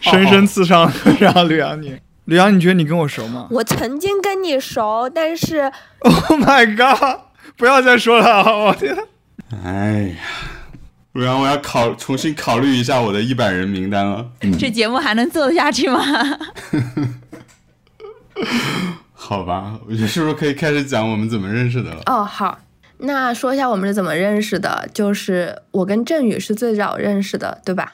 [0.00, 1.96] 深深刺伤科长吕阳你。
[2.26, 3.46] 李阳，你觉得你跟我熟吗？
[3.50, 7.20] 我曾经跟你熟，但是， Oh my god，
[7.56, 8.96] 不要再说了，我天！
[9.62, 10.16] 哎呀，
[11.12, 14.30] 不然我要考重新考虑一下我的一百人名单了。
[14.40, 16.00] 嗯，这节目还能做得下去吗？
[19.12, 22.02] 好吧，我觉得是不是可以开始讲我们怎么认识的了？
[22.06, 22.58] 哦，好，
[22.98, 24.88] 那说一下我们是怎么认识的。
[24.92, 27.92] 就是我跟振宇是最早认识的，对吧？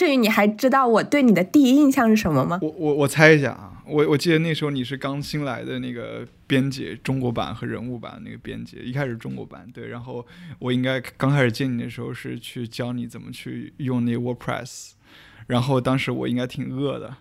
[0.00, 2.58] 振宇，你还知道我对你的第一印象是什么吗？
[2.62, 10.26] 我我我猜一下啊，我我记得那时候你是刚新来的那个编辑，中国版和人物版那个编辑，一开始中国版对，然后
[10.58, 14.92] 我应该刚开始见你的时候是去教你怎么去用那个 WordPress，
[15.48, 17.14] 然后当时我应该挺饿的，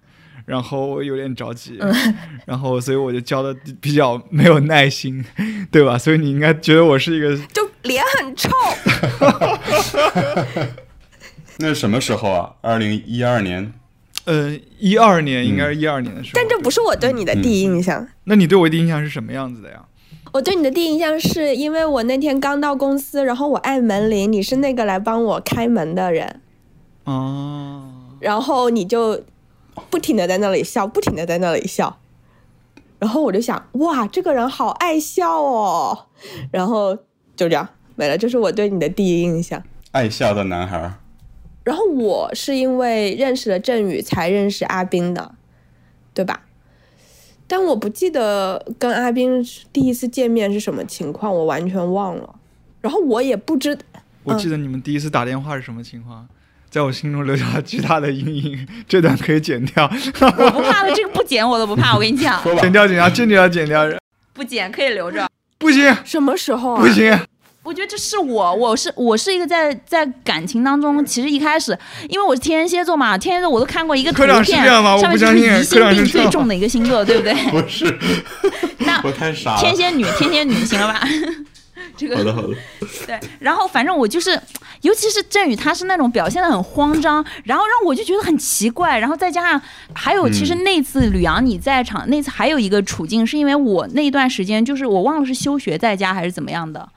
[0.45, 1.77] 然后我有点着急，
[2.47, 5.25] 然后所以我就教的比较没有耐心，
[5.69, 5.97] 对吧？
[5.97, 8.49] 所以你应该觉得我是一个就脸很臭。
[11.61, 12.55] 那是什么时候啊？
[12.61, 13.73] 二零一二年。
[14.25, 16.33] 呃，一二年应该是一二年的时候。
[16.35, 18.07] 但这不是我对你的第一印象。
[18.23, 19.83] 那你对我第一印象是什么样子的呀？
[20.31, 26.41] 我对你的第一印象是因为我那天刚到公司，然后我按门铃，你是那个来帮我开门的人。
[27.03, 27.89] 哦。
[28.19, 29.23] 然后你就
[29.89, 31.99] 不停的在那里笑，不停的在那里笑。
[32.99, 36.05] 然后我就想，哇，这个人好爱笑哦。
[36.51, 36.95] 然后
[37.35, 39.61] 就这样没了，这是我对你的第一印象。
[39.91, 40.93] 爱笑的男孩。
[41.69, 45.35] 然后我是因为认识了振宇才认识阿斌的，
[46.15, 46.41] 对吧？
[47.45, 52.35] 但我不记得跟阿斌第一次见面是什么情况，我完全忘了。
[52.81, 53.77] 然后我也不知，
[54.23, 56.27] 我记得你们第一次打电话是什么情况，
[56.71, 58.67] 在我心中留下了巨大的阴影。
[58.89, 61.93] 这段可以剪掉， 我不怕的，这个不剪我都不怕。
[61.93, 63.87] 我跟你讲， 剪掉，剪掉，坚决要剪掉。
[64.33, 65.29] 不剪可以留着，
[65.59, 65.95] 不行。
[66.03, 66.81] 什么时候啊？
[66.81, 67.15] 不行。
[67.69, 71.77] 我觉得这是我，我是我是一个在在感情当中，其实一开始，
[72.09, 77.31] 因为我是天蝎座嘛，天蝎座我都看过一个图片，上面就是疑心病最重的一个星座，对不对？
[77.51, 77.95] 不是，
[78.79, 79.55] 那我太傻。
[79.57, 81.07] 天蝎女，天蝎女，行了吧？
[81.95, 82.55] 这个好的好的。
[83.05, 84.31] 对，然后反正我就是，
[84.81, 89.61] 尤其是振宇，他是那种表现的很慌张，然后让我就觉得很奇怪，然后再加上
[89.93, 96.89] 还有，其实那次吕阳你在场，那次还有一个处境，是因为我那段时间就是我忘了是休学在家还是怎么样的。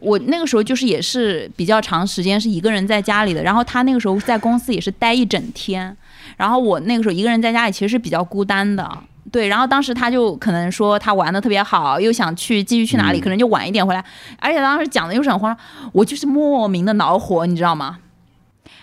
[0.00, 5.96] 我那个时候就是也是比较长时间是一个人在家里的，然后他那个时候在公司也是待一整天，
[6.36, 8.90] 然后我那个时候一个人在家里其实是比较孤单的，
[9.30, 14.04] 对，然后当时他就可能说他玩的特别好，又想去继续去哪里，可能就晚一点回来，
[14.38, 17.98] 而且当时讲的又是很慌张，我就是莫名的恼火，你知道吗？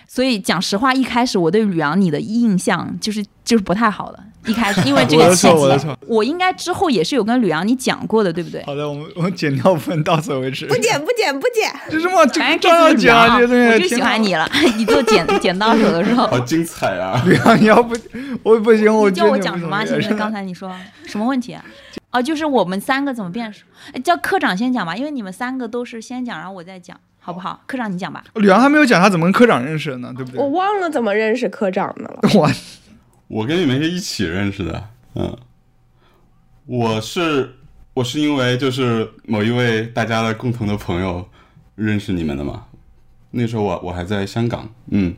[0.07, 4.23] 所以讲实话，一开始我对吕阳你的印象就是就是不太好的。
[4.47, 8.63] 一开始因为 这个契机，我应该之后也是有跟吕阳你讲过的，对不对？
[8.65, 10.65] 好的，我们 我们剪掉部分到此为止。
[10.67, 12.25] 不剪 不剪不剪，这什么？
[12.27, 13.37] 反正这要剪啊！
[13.37, 17.21] 我就喜欢你了，你做剪剪到手的时候，好精彩啊！
[17.25, 17.95] 吕阳，你要不
[18.43, 19.85] 我不行，我叫我讲什么？
[19.85, 20.71] 现在刚才你说
[21.05, 21.63] 什么问题啊？
[22.11, 23.63] 哦，就是我们三个怎么变熟？
[24.03, 27.61] 叫科长先讲吧，因为你们三个都是先讲，然后我再讲，好不好？
[27.67, 28.23] 科长你讲吧。
[28.35, 30.39] 吕阳还没有讲他怎么跟科长认识的呢，对不对？
[30.39, 32.19] 我忘了怎么认识科长的了。
[32.35, 32.49] 我
[33.27, 34.89] 我跟你们是一起认识的。
[35.15, 35.37] 嗯，
[36.65, 37.55] 我是
[37.93, 41.27] 我是因为就是某一位大家的共同的朋友
[41.75, 42.65] 认识你们的嘛。
[43.31, 45.13] 那时候我我还在香港，嗯，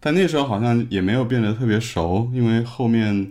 [0.00, 3.30] 但那时候好像也没有变得特别熟，因为后面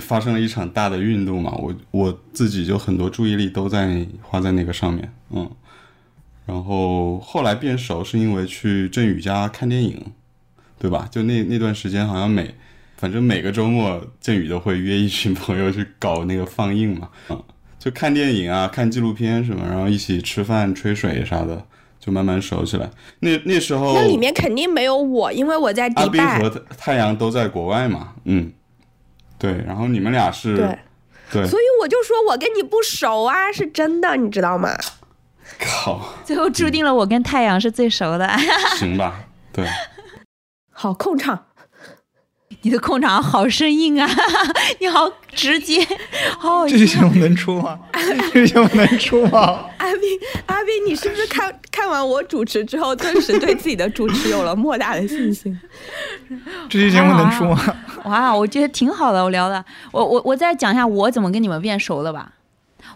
[0.00, 1.52] 发生了一场大的运动嘛。
[1.58, 5.50] 我我自己就很多注意力都在花在那个上面，嗯。
[6.46, 10.00] 然后后来变熟是因为去振宇家看电影，
[10.78, 11.06] 对吧？
[11.10, 12.54] 就那那段时间好像每。
[12.96, 17.42] 反正每个周末，振宇都会约一群朋友去搞那个放映嘛， 嗯，
[17.78, 21.62] 就看电影啊，看纪录片什么，然后一起吃饭、吹水啥的，
[22.00, 22.90] 就慢慢熟起来。
[23.20, 26.02] 那那时候，那里面肯定没有我，因为我在迪拜。
[26.02, 28.50] 阿斌和太阳都在国外嘛，嗯，
[29.38, 30.78] 对，然后你们俩是，对，
[31.32, 34.74] 对，所以我就说我跟你不熟啊，是真的，你知道吗？
[35.60, 38.26] 靠，最后注定了我跟太阳是最熟的。
[38.78, 39.20] 行吧，
[39.52, 39.66] 对，
[40.72, 41.46] 好控场。
[42.62, 44.08] 你的控场好生硬啊！
[44.80, 45.84] 你好直接，
[46.38, 46.66] 好。
[46.66, 47.78] 这节目能出吗？
[48.32, 49.66] 这节目能出吗？
[49.78, 55.58] 阿斌，阿斌，你是不是看看完我主持之后，顿时对自己的主持有了莫大的信心？
[56.68, 57.76] 这期节目能出吗？
[58.04, 59.64] 哇，我觉得挺好的，我聊的。
[59.92, 62.32] 我我我再讲一下我怎么跟你们变熟的吧。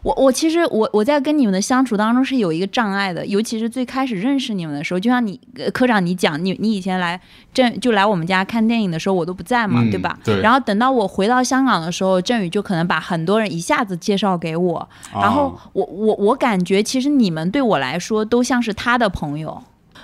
[0.03, 5.39] 我我其实我我在跟你们的相处当中是有一个障碍的，尤其是最开始认识你们的时候，就像你
[5.73, 7.21] 科长你讲，你你以前来
[7.53, 10.19] 郑就来我们家看电影的时候，我都不在嘛，对吧？
[10.25, 10.41] 对。
[10.41, 19.63] 然后等到我回到香港的时候，振宇就可能把很多人一下子介绍给我，然后我我我感觉其实你们对我来说都像是他的朋友。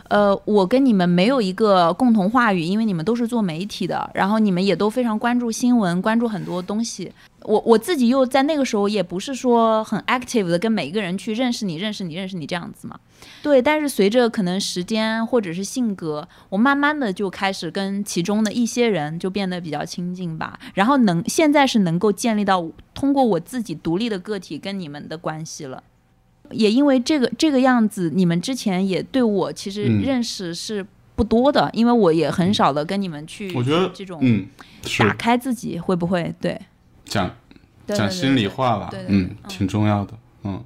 [0.09, 7.11] 呃，我跟你们没有一个共同话语，因为你们都是做媒体的，然后你们也都非常关注新闻，关注很多东西。
[7.47, 12.99] 我我自己又在那个时候也不是说很 active 的跟每一个人去认识你、认识你、认识你这样子嘛。
[13.43, 20.59] 对，但是随着可能时间或者是性格，我慢慢的就开始跟其中的一些人就变得比较亲近吧。
[20.75, 25.83] 然后能现在是能够建立到通过我自己独立的个体跟你们的关系了。
[26.51, 34.47] 也因为这个这个样子，你们之前也对我其实嗯认识是不多的，因为我也很少的跟你们去我觉得这种嗯，
[34.99, 36.61] 打开自己，会不会对？
[37.07, 37.35] 讲
[37.87, 40.13] 讲心里话吧嗯，挺重要的，
[40.45, 40.63] 嗯。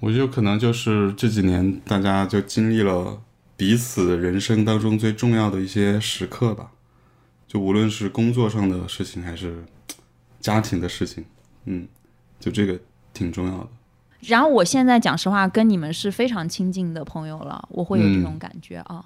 [0.00, 3.20] 我觉得可能就是这几年大家就经历了
[3.56, 6.70] 彼此人生当中最重要的一些时刻吧，
[7.48, 9.64] 就无论是工作上的事情还是
[10.38, 11.24] 家庭的事情，
[11.64, 11.88] 嗯，
[12.38, 12.78] 就这个
[13.12, 13.68] 挺重要的。
[14.20, 19.04] 然后我现在讲实话，跟你们是非常亲近的朋友了，我会有这嗯种感觉啊。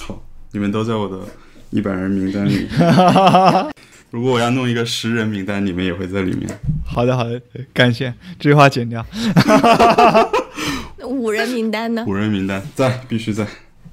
[0.00, 0.20] 好，
[0.50, 1.24] 你们都在我的
[1.70, 2.66] 一百人名单里。
[4.14, 6.48] 如果我要弄一个十人名单，你们也会在里面。
[6.86, 7.42] 好的好的，
[7.72, 9.04] 感谢这句话剪掉。
[11.04, 12.04] 五人名单呢？
[12.06, 13.44] 五人名单在，必须在。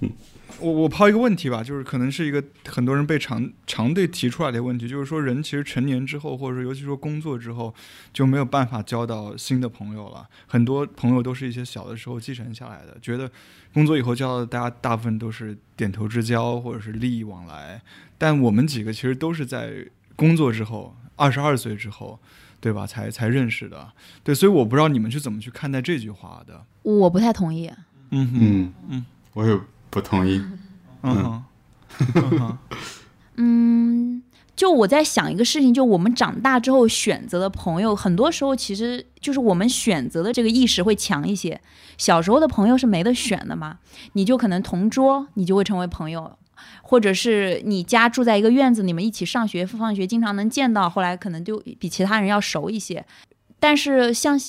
[0.01, 0.11] 嗯
[0.59, 7.73] 我我抛一个问题吧，就是可能是一个很多人被常常对提出来的问题，就是说人其实成年之后，或者说尤其说工作之后，
[8.13, 10.27] 就没有办法交到新的朋友了。
[10.45, 13.27] 很多朋友都是一些小的时候继承下来的，觉得
[13.73, 17.81] 工作以后交的大家大部分都是点头之交或者是利益往来。
[18.19, 19.83] 但我们几个其实都是在
[20.15, 22.19] 工作之后，二十二岁之后，
[22.59, 22.85] 对吧？
[22.85, 23.91] 才才认识的。
[24.23, 26.65] 对，所以我不知道你们是怎么去看待这句话的。
[26.83, 27.71] 我不太同意。
[28.09, 29.59] 嗯哼，嗯嗯，我也
[29.89, 30.41] 不同意。
[31.03, 31.43] 嗯哼，
[32.15, 32.57] 嗯哼，
[33.37, 34.23] 嗯，
[34.55, 41.59] 就我在想一个事情，就我们长大之后选择的朋友，很多时候其实就是我们选择的这个意识会强一些。
[41.97, 43.79] 小时候的朋友是没得选的嘛，
[44.13, 46.37] 你就可能同桌，你就会成为朋友。
[46.81, 53.05] 或者是你家住在一个院子，你们一起上学放学，经常能见到，后来可能就比其他人要熟一些。
[53.59, 54.39] 但是像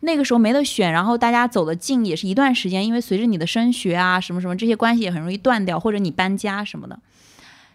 [0.00, 7.00] 那个时候没得选，然后大家走得近也是一段时间，因为随着你的升学啊什么什么这些关系也很容易断掉，或者你搬家什么的。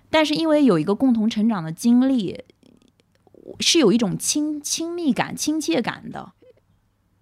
[0.10, 2.40] 但是因为有一个共同成长的经历，
[3.60, 6.32] 是有一种亲亲密感、亲切感的，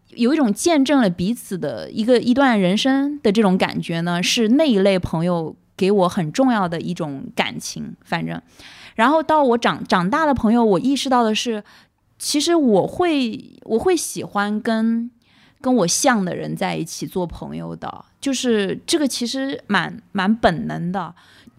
[0.10, 7.96] 有一种见证了彼此的一个一段人生的这种感觉呢，是那一类朋友给我很重要的一种感情。
[8.04, 8.42] 反正，
[8.96, 11.64] 然后到我长长大的朋友，我意识到的是，
[12.18, 15.10] 其实我会我会喜欢跟
[15.62, 21.14] 跟我像的人在一起做朋友的，就是这个其实蛮蛮本能的。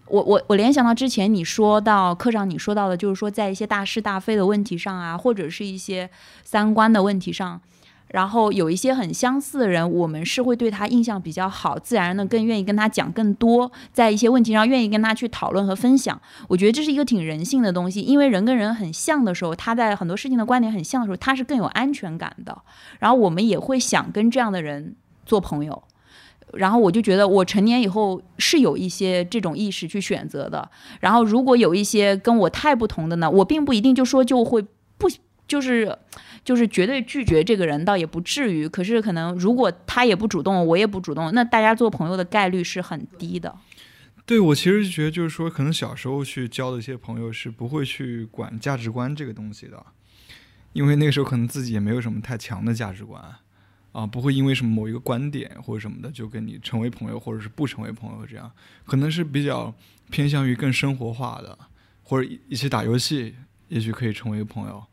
[0.07, 6.07] 我我我联想到之前你说到课上你说到的，就是说在一些大是大非的问题上啊，或者是一些
[6.43, 7.59] 三观的问题上，
[8.07, 16.19] 然后有一些很相似的人，我们是会对他印象比较好，自然的更愿意跟他讲更多，在一些问题上愿意跟他去讨论和分享。
[16.47, 22.57] 我觉得这是一个挺人性的东西，因为人跟人很像的时候，他在很多事情的观点很像的时候，他是更有安全感的。
[22.99, 24.95] 然后我们也会想跟这样的人
[25.25, 25.83] 做朋友。
[26.53, 30.69] 然后我就觉得，我成年以后是有一些这种意识去选择的。
[31.01, 34.63] 然后如果有一些跟我太不同的呢，我并不一定就说就会
[35.47, 35.97] 就是
[36.43, 38.67] 就是绝对拒绝这个人，倒也不至于。
[38.67, 43.55] 可是可能如果他也不主动，我也不主动，那大家做朋友的概率是很低的。
[44.25, 49.85] 对我其实觉得就是说，可能小时候去交的一些朋友是不会去管价值观这个东西的，
[50.73, 53.23] 因为那个时候可能自己也没有什么太强的价值观
[53.91, 58.51] 啊，不会因为什么某一个观点或者什么的就跟你成为朋友，或者是不成为朋友这样，
[58.85, 59.71] 可能是比较
[60.09, 61.55] 偏向于更生活化的，
[62.01, 63.35] 或者一起打游戏，
[63.67, 64.83] 也许可以成为朋友，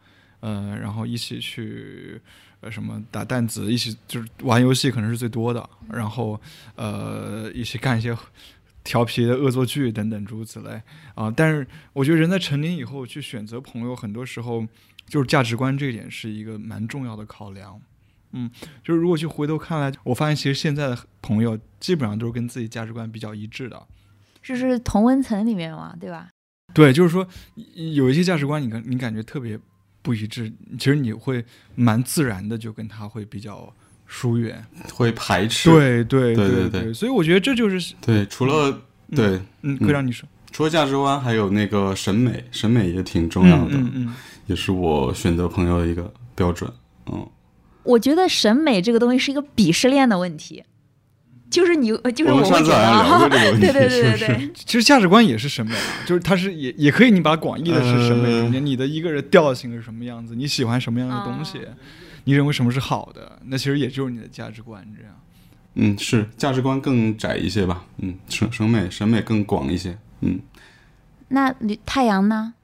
[0.43, 2.21] 呃，然后一起去。
[2.65, 5.69] 呃，什么打弹子，一起就是玩游戏，可能是最多的。
[5.91, 6.41] 然后，
[6.77, 8.17] 呃，一起干一些
[8.85, 10.81] 调皮的恶作剧等等诸如此类
[11.17, 14.65] 啊、但是我觉得人在成年以后去选择朋友，很多时候
[15.09, 17.81] 就是价值观这一点是一个蛮重要的考量。
[18.31, 18.49] 嗯，
[18.85, 23.85] 就是如果去回头看来，我发现其实现在的朋友基本上都是跟自己价值观比较一致的。
[24.41, 26.29] 就是同温层里面嘛，对吧？
[26.73, 27.27] 对，就是说
[27.95, 29.59] 有一些价值观你感你感觉特别
[30.03, 31.45] 不一致，其实你会
[31.75, 33.73] 蛮自然的就跟他会比较
[34.07, 34.63] 疏远。
[34.93, 35.71] 会排斥。
[35.71, 36.95] 对对对对对对。
[36.95, 38.83] 所以我觉得这就是对，除了
[39.15, 40.29] 对，嗯，可以让你说。
[40.51, 44.15] 除了价值观，还有那个审美，审美也挺重要的，嗯嗯。
[44.47, 46.71] 也是我选择朋友的一个标准。
[47.07, 47.27] 嗯，
[47.85, 50.63] 我觉得审美这个东西是一个鄙视链的问题，
[51.53, 52.81] 就是你就是我们会觉得上次好
[53.21, 53.29] 像聊啊
[53.61, 54.27] 对对对是不是？
[54.27, 61.61] 对对，其实价值观也是审美啊，就是它是也也可以，你把广义的是审美中间，你的一个人调性是什么样子，你喜欢什么样的东西，
[62.25, 65.13] 你认为什么是好的，那其实也就是你的价值观这样。
[65.75, 67.85] 嗯，是价值观更窄一些吧。
[67.99, 69.97] 嗯，审审美审美更广一些。
[70.21, 70.41] 嗯，
[71.29, 72.55] 那吕太阳呢？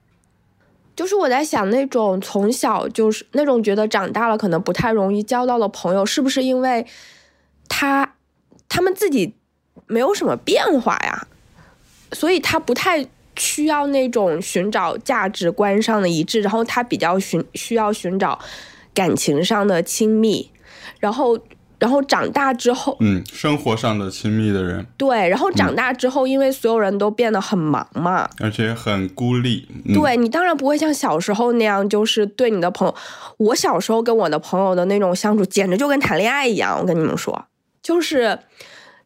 [0.94, 6.84] 就是我在想，那种从小就是那种觉得长大了可能不太容易交到的朋友，是不是因为
[7.68, 8.14] 他
[8.68, 9.34] 他们自己
[9.86, 11.26] 没有什么变化呀？
[12.12, 13.06] 所以他不太
[13.36, 18.38] 需要那种寻找价值观上的一致，然后他比较寻需要寻找
[18.94, 20.50] 感情上的亲密，
[21.00, 21.38] 然后。
[21.80, 32.94] 然后长大之后，嗯，生活上的亲密的人，对，然后长大之后，因为所有人都变得很忙嘛，而且很孤立，对你当然不会像小时候那样，就是对你的朋友，
[33.36, 36.76] 我小时候跟我的朋友的那种相处，简直就跟谈恋爱一样。
[36.80, 37.46] 我跟你们说，
[37.82, 38.38] 就是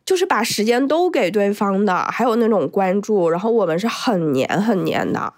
[0.05, 5.35] 就是把时间都给对方的，还有那种关注，然后我们是很黏很黏的。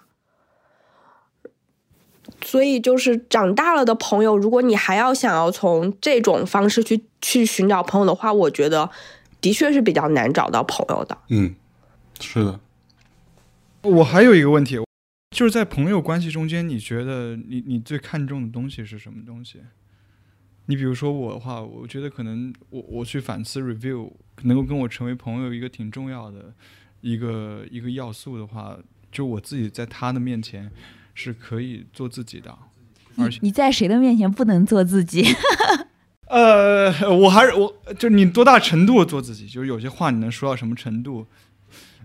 [2.43, 8.89] 所以，就是长大了的朋友，如果你还要想要从这种方式去去寻找朋友的话，我觉得
[9.41, 11.17] 的确是比较难找到朋友的。
[11.29, 11.55] 嗯，
[12.19, 12.59] 是的。
[13.81, 14.79] 我还有一个问题，
[15.35, 19.61] 就是在朋友关系中间，你觉得你你最看重的东西是什么东西？
[20.67, 24.11] 你比如说我的话，我觉得可能我我去反思 review，
[24.43, 26.53] 能够跟我成为朋友一个挺重要的
[27.01, 28.77] 一个一个要素的话，
[29.11, 30.71] 就我自己在他的面前。
[31.17, 32.53] 是可以做自己的，
[33.15, 35.23] 而且你在谁的面前不能做自己？
[36.27, 39.47] 呃，我还是我，就你多大程度做自己？
[39.47, 41.25] 就是有些话你能说到什么程度？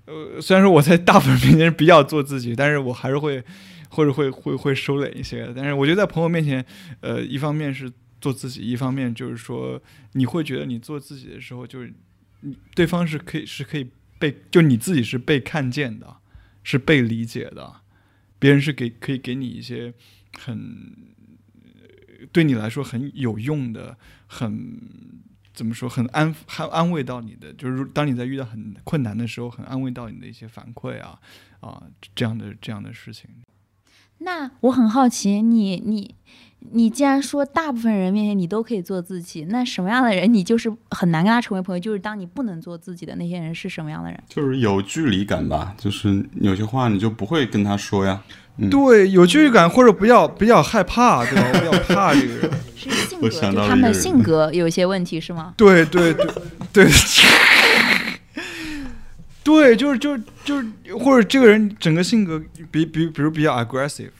[0.06, 3.42] 呃，虽然说我在大部分面前比较做自己，但是我还是会
[3.88, 5.52] 或者会会会收敛一些。
[5.56, 6.64] 但是我觉得在朋友面前，
[7.00, 7.90] 呃，一方面是
[8.20, 9.80] 做自己，一方面就是说
[10.12, 11.92] 你会觉得你做自己的时候，就是
[12.40, 16.16] 你对方是可以是可以被就你自己是被看见的，
[16.62, 17.80] 是被理解的。
[18.38, 19.92] 别人是给可以给你一些
[20.38, 20.96] 很
[22.32, 24.80] 对你来说很有用的，很
[25.52, 31.20] 怎么说很安很安慰到你的，就是当你在遇到很困难的时候，很安慰到你的一些反馈啊
[31.60, 31.82] 啊
[32.14, 33.28] 这样的这样的事情。
[34.18, 36.14] 那我很好奇，你你
[36.72, 41.80] 你既然说大部分人面前你都可以做自己，那什么样的人你就是很难跟他成为朋友？
[41.80, 44.22] 就是当你不能做自己的那些人是什么样的人？
[44.28, 48.20] 就是有距离感吧，就是有些话你就不会跟他说呀。
[48.70, 51.60] 对，有距离感或者比较比较害怕，对吧？
[51.60, 52.50] 比较怕这个人。
[52.76, 55.54] 是性格，就他们的性格有一些问题是吗？
[55.56, 56.26] 对对对
[56.72, 56.90] 对。
[59.42, 64.10] 对， 就是就是就是，或者这个人整个性格比比比如比较 aggressive，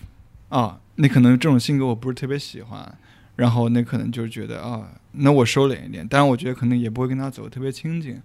[0.51, 2.98] 啊，那可能这种性格我不是特别喜欢，
[3.36, 8.20] 然后那可能就觉得啊，那我收敛一点，但是我觉得可能也不会跟他走特别亲近，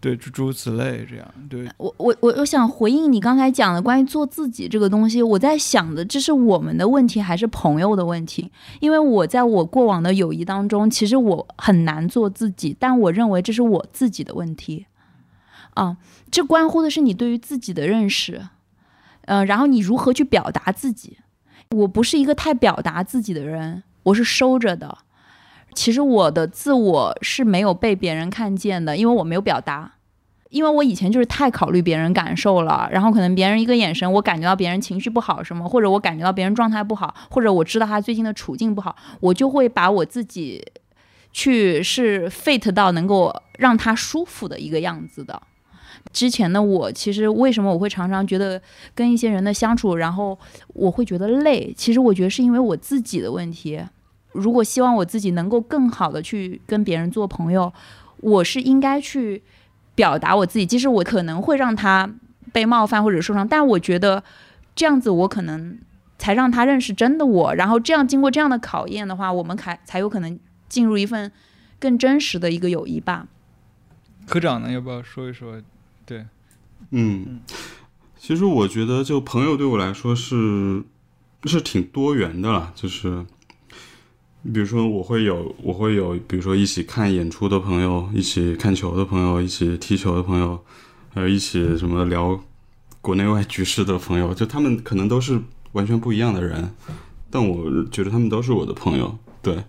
[0.00, 1.34] 对，诸诸如此类这样。
[1.48, 8.50] 对我我我我想回应你刚才讲的关于做自己这个东西，我在想的这是我们的问题还是朋友的问题？
[8.80, 14.86] 因为我在我过往的友谊当中，其实我很难做自己，但我认为这是我自己的问题。
[15.74, 15.98] 啊，
[16.30, 18.48] 这关乎的是你对于自己的认识，
[19.26, 21.18] 呃，然后你如何去表达自己。
[21.70, 24.98] 我不是一个太表达自己的人，我是收着的。
[25.74, 29.92] 其实我的自我是没有被别人看见的，因为我没有表达。
[30.48, 40.64] 因为我以前就是太考虑别人感受了，然后可能别人一个眼神，我感觉到别人情绪不好什么，或者我感觉到别人状态不好，或者我知道他最近的处境不好，我就会把我自己
[41.32, 45.42] 去是 fit 到能够让他舒服的一个样子的。
[46.12, 48.60] 之前的我，其实为什么我会常常觉得
[48.94, 50.38] 跟一些人的相处，然后
[50.68, 51.72] 我会觉得累？
[51.76, 53.80] 其实我觉得是因为我自己的问题。
[54.32, 57.72] 如果希望我自己能够更好的去跟别人做朋友，
[58.18, 59.42] 我是应该去
[59.94, 62.10] 表达我自己，即使我可能会让他
[62.52, 64.22] 被冒犯或者受伤，但我觉得
[64.74, 65.78] 这样子我可能
[66.18, 67.54] 才让他认识真的我。
[67.54, 70.38] 然后这样经过这样的考验的话，我们才才有可能
[70.68, 71.32] 进入一份
[71.78, 73.26] 更真实的一个友谊吧。
[74.26, 75.60] 科长呢，要不要说一说？
[76.06, 76.24] 对，
[76.92, 77.40] 嗯，
[78.16, 80.84] 其实我觉得，就朋友对我来说是
[81.44, 82.72] 是挺多元的了。
[82.76, 83.26] 就是，
[84.44, 90.64] 比如说，我会有我会有，比如说一起看演出的朋友，一起看球的朋友，一起踢球的朋友，
[91.12, 92.40] 还有一起什么聊
[93.00, 94.32] 国内外局势的朋友。
[94.32, 95.42] 就他们可能都是
[95.72, 96.72] 完全不一样的人，
[97.28, 99.18] 但我觉得他们都是我的朋友。
[99.42, 99.64] 对，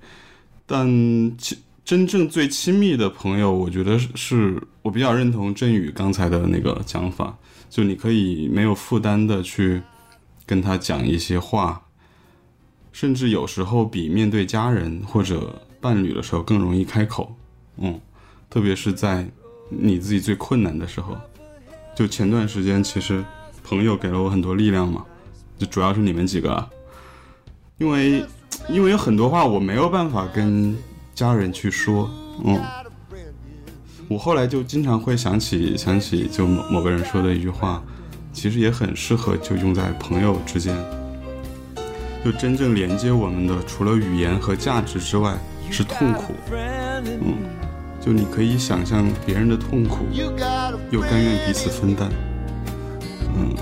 [0.68, 1.58] 但其。
[1.88, 7.34] 真正最亲密的朋友，我觉得是我比较认同振宇刚才的那个讲法，
[7.70, 9.82] 就你可以没有负担的去
[10.46, 11.82] 跟他讲一些话，
[12.92, 17.34] 甚至有时候比面对家人或者伴侣的时候更容易开口。
[17.78, 17.98] 嗯，
[18.50, 19.26] 特别是在
[19.70, 21.16] 你自己最困难的时候。
[21.96, 23.24] 就前段时间，其实
[23.64, 25.06] 朋友给了我很多力量嘛，
[25.58, 26.70] 就主要是你们几个，
[27.78, 28.26] 因为
[28.68, 30.78] 因为有很多话我没有办法跟。
[31.18, 32.08] 家人去说，
[32.46, 32.62] 嗯，
[34.08, 37.82] 我后来就经常会想起想起就某某个人说的一句话，
[38.32, 40.78] 其实也很适合就用在朋友之间，
[42.24, 45.34] 就真正连接我们的，除了语言和价值之外，
[45.72, 46.36] 是痛苦。
[46.52, 47.34] 嗯，
[48.00, 52.12] 就你可以想象别人的痛苦，又甘愿彼此分担。
[53.36, 53.56] 嗯。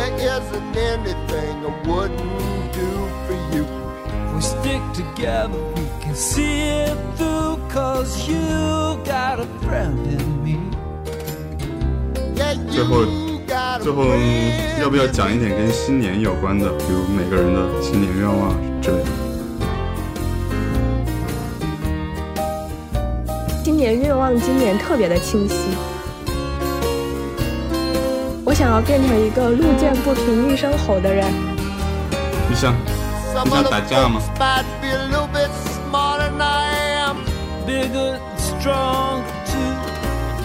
[0.00, 2.88] There isn't anything I wouldn't do
[3.26, 3.64] for you.
[4.24, 7.58] If we stick together, we can see it through.
[7.68, 8.40] Cause you
[9.04, 10.56] got a friend in me.
[12.70, 13.04] 最后，
[13.82, 14.04] 最后
[14.80, 19.04] 要不要讲一点跟新年有关的，比如每个人的新年愿望之类的？
[23.62, 25.99] 新年愿望今年特别的清晰，我
[28.60, 31.26] 想要变成一个路见不平一声吼的人。
[32.46, 32.74] 你想，
[33.42, 34.20] 你想打架吗？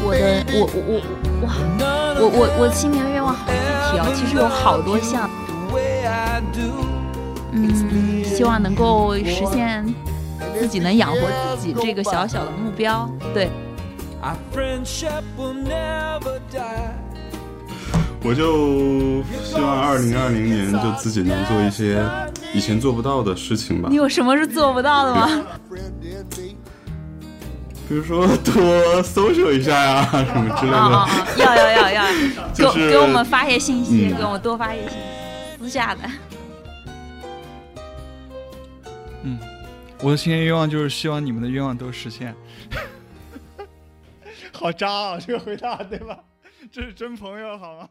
[0.01, 0.95] 我的，我我我
[1.43, 1.51] 哇，
[2.17, 3.51] 我我我新年愿望好具
[3.91, 5.29] 体哦，其实有好多项。
[7.51, 9.85] 嗯，希望能够实现。
[10.57, 11.17] 自己能养活
[11.57, 13.49] 自己这个小小的目标，对。
[18.27, 22.03] 我就希望二零二零年就自己能做一些
[22.55, 23.87] 以前做不到的事情吧。
[23.87, 25.45] 你有什么是做不到的吗？
[27.87, 31.07] 比如说多搜索一下呀，什么之类的。
[31.37, 32.03] 要要要要，
[32.73, 36.01] 给给我们发些信息，给我们多发一些信息，私下的。
[39.21, 39.37] 嗯。
[40.01, 42.35] 我的新年愿望就是希望你们的愿望都实现。
[44.51, 46.17] 好渣啊，这个回答对吧？
[46.71, 47.87] 这是真朋友好吗？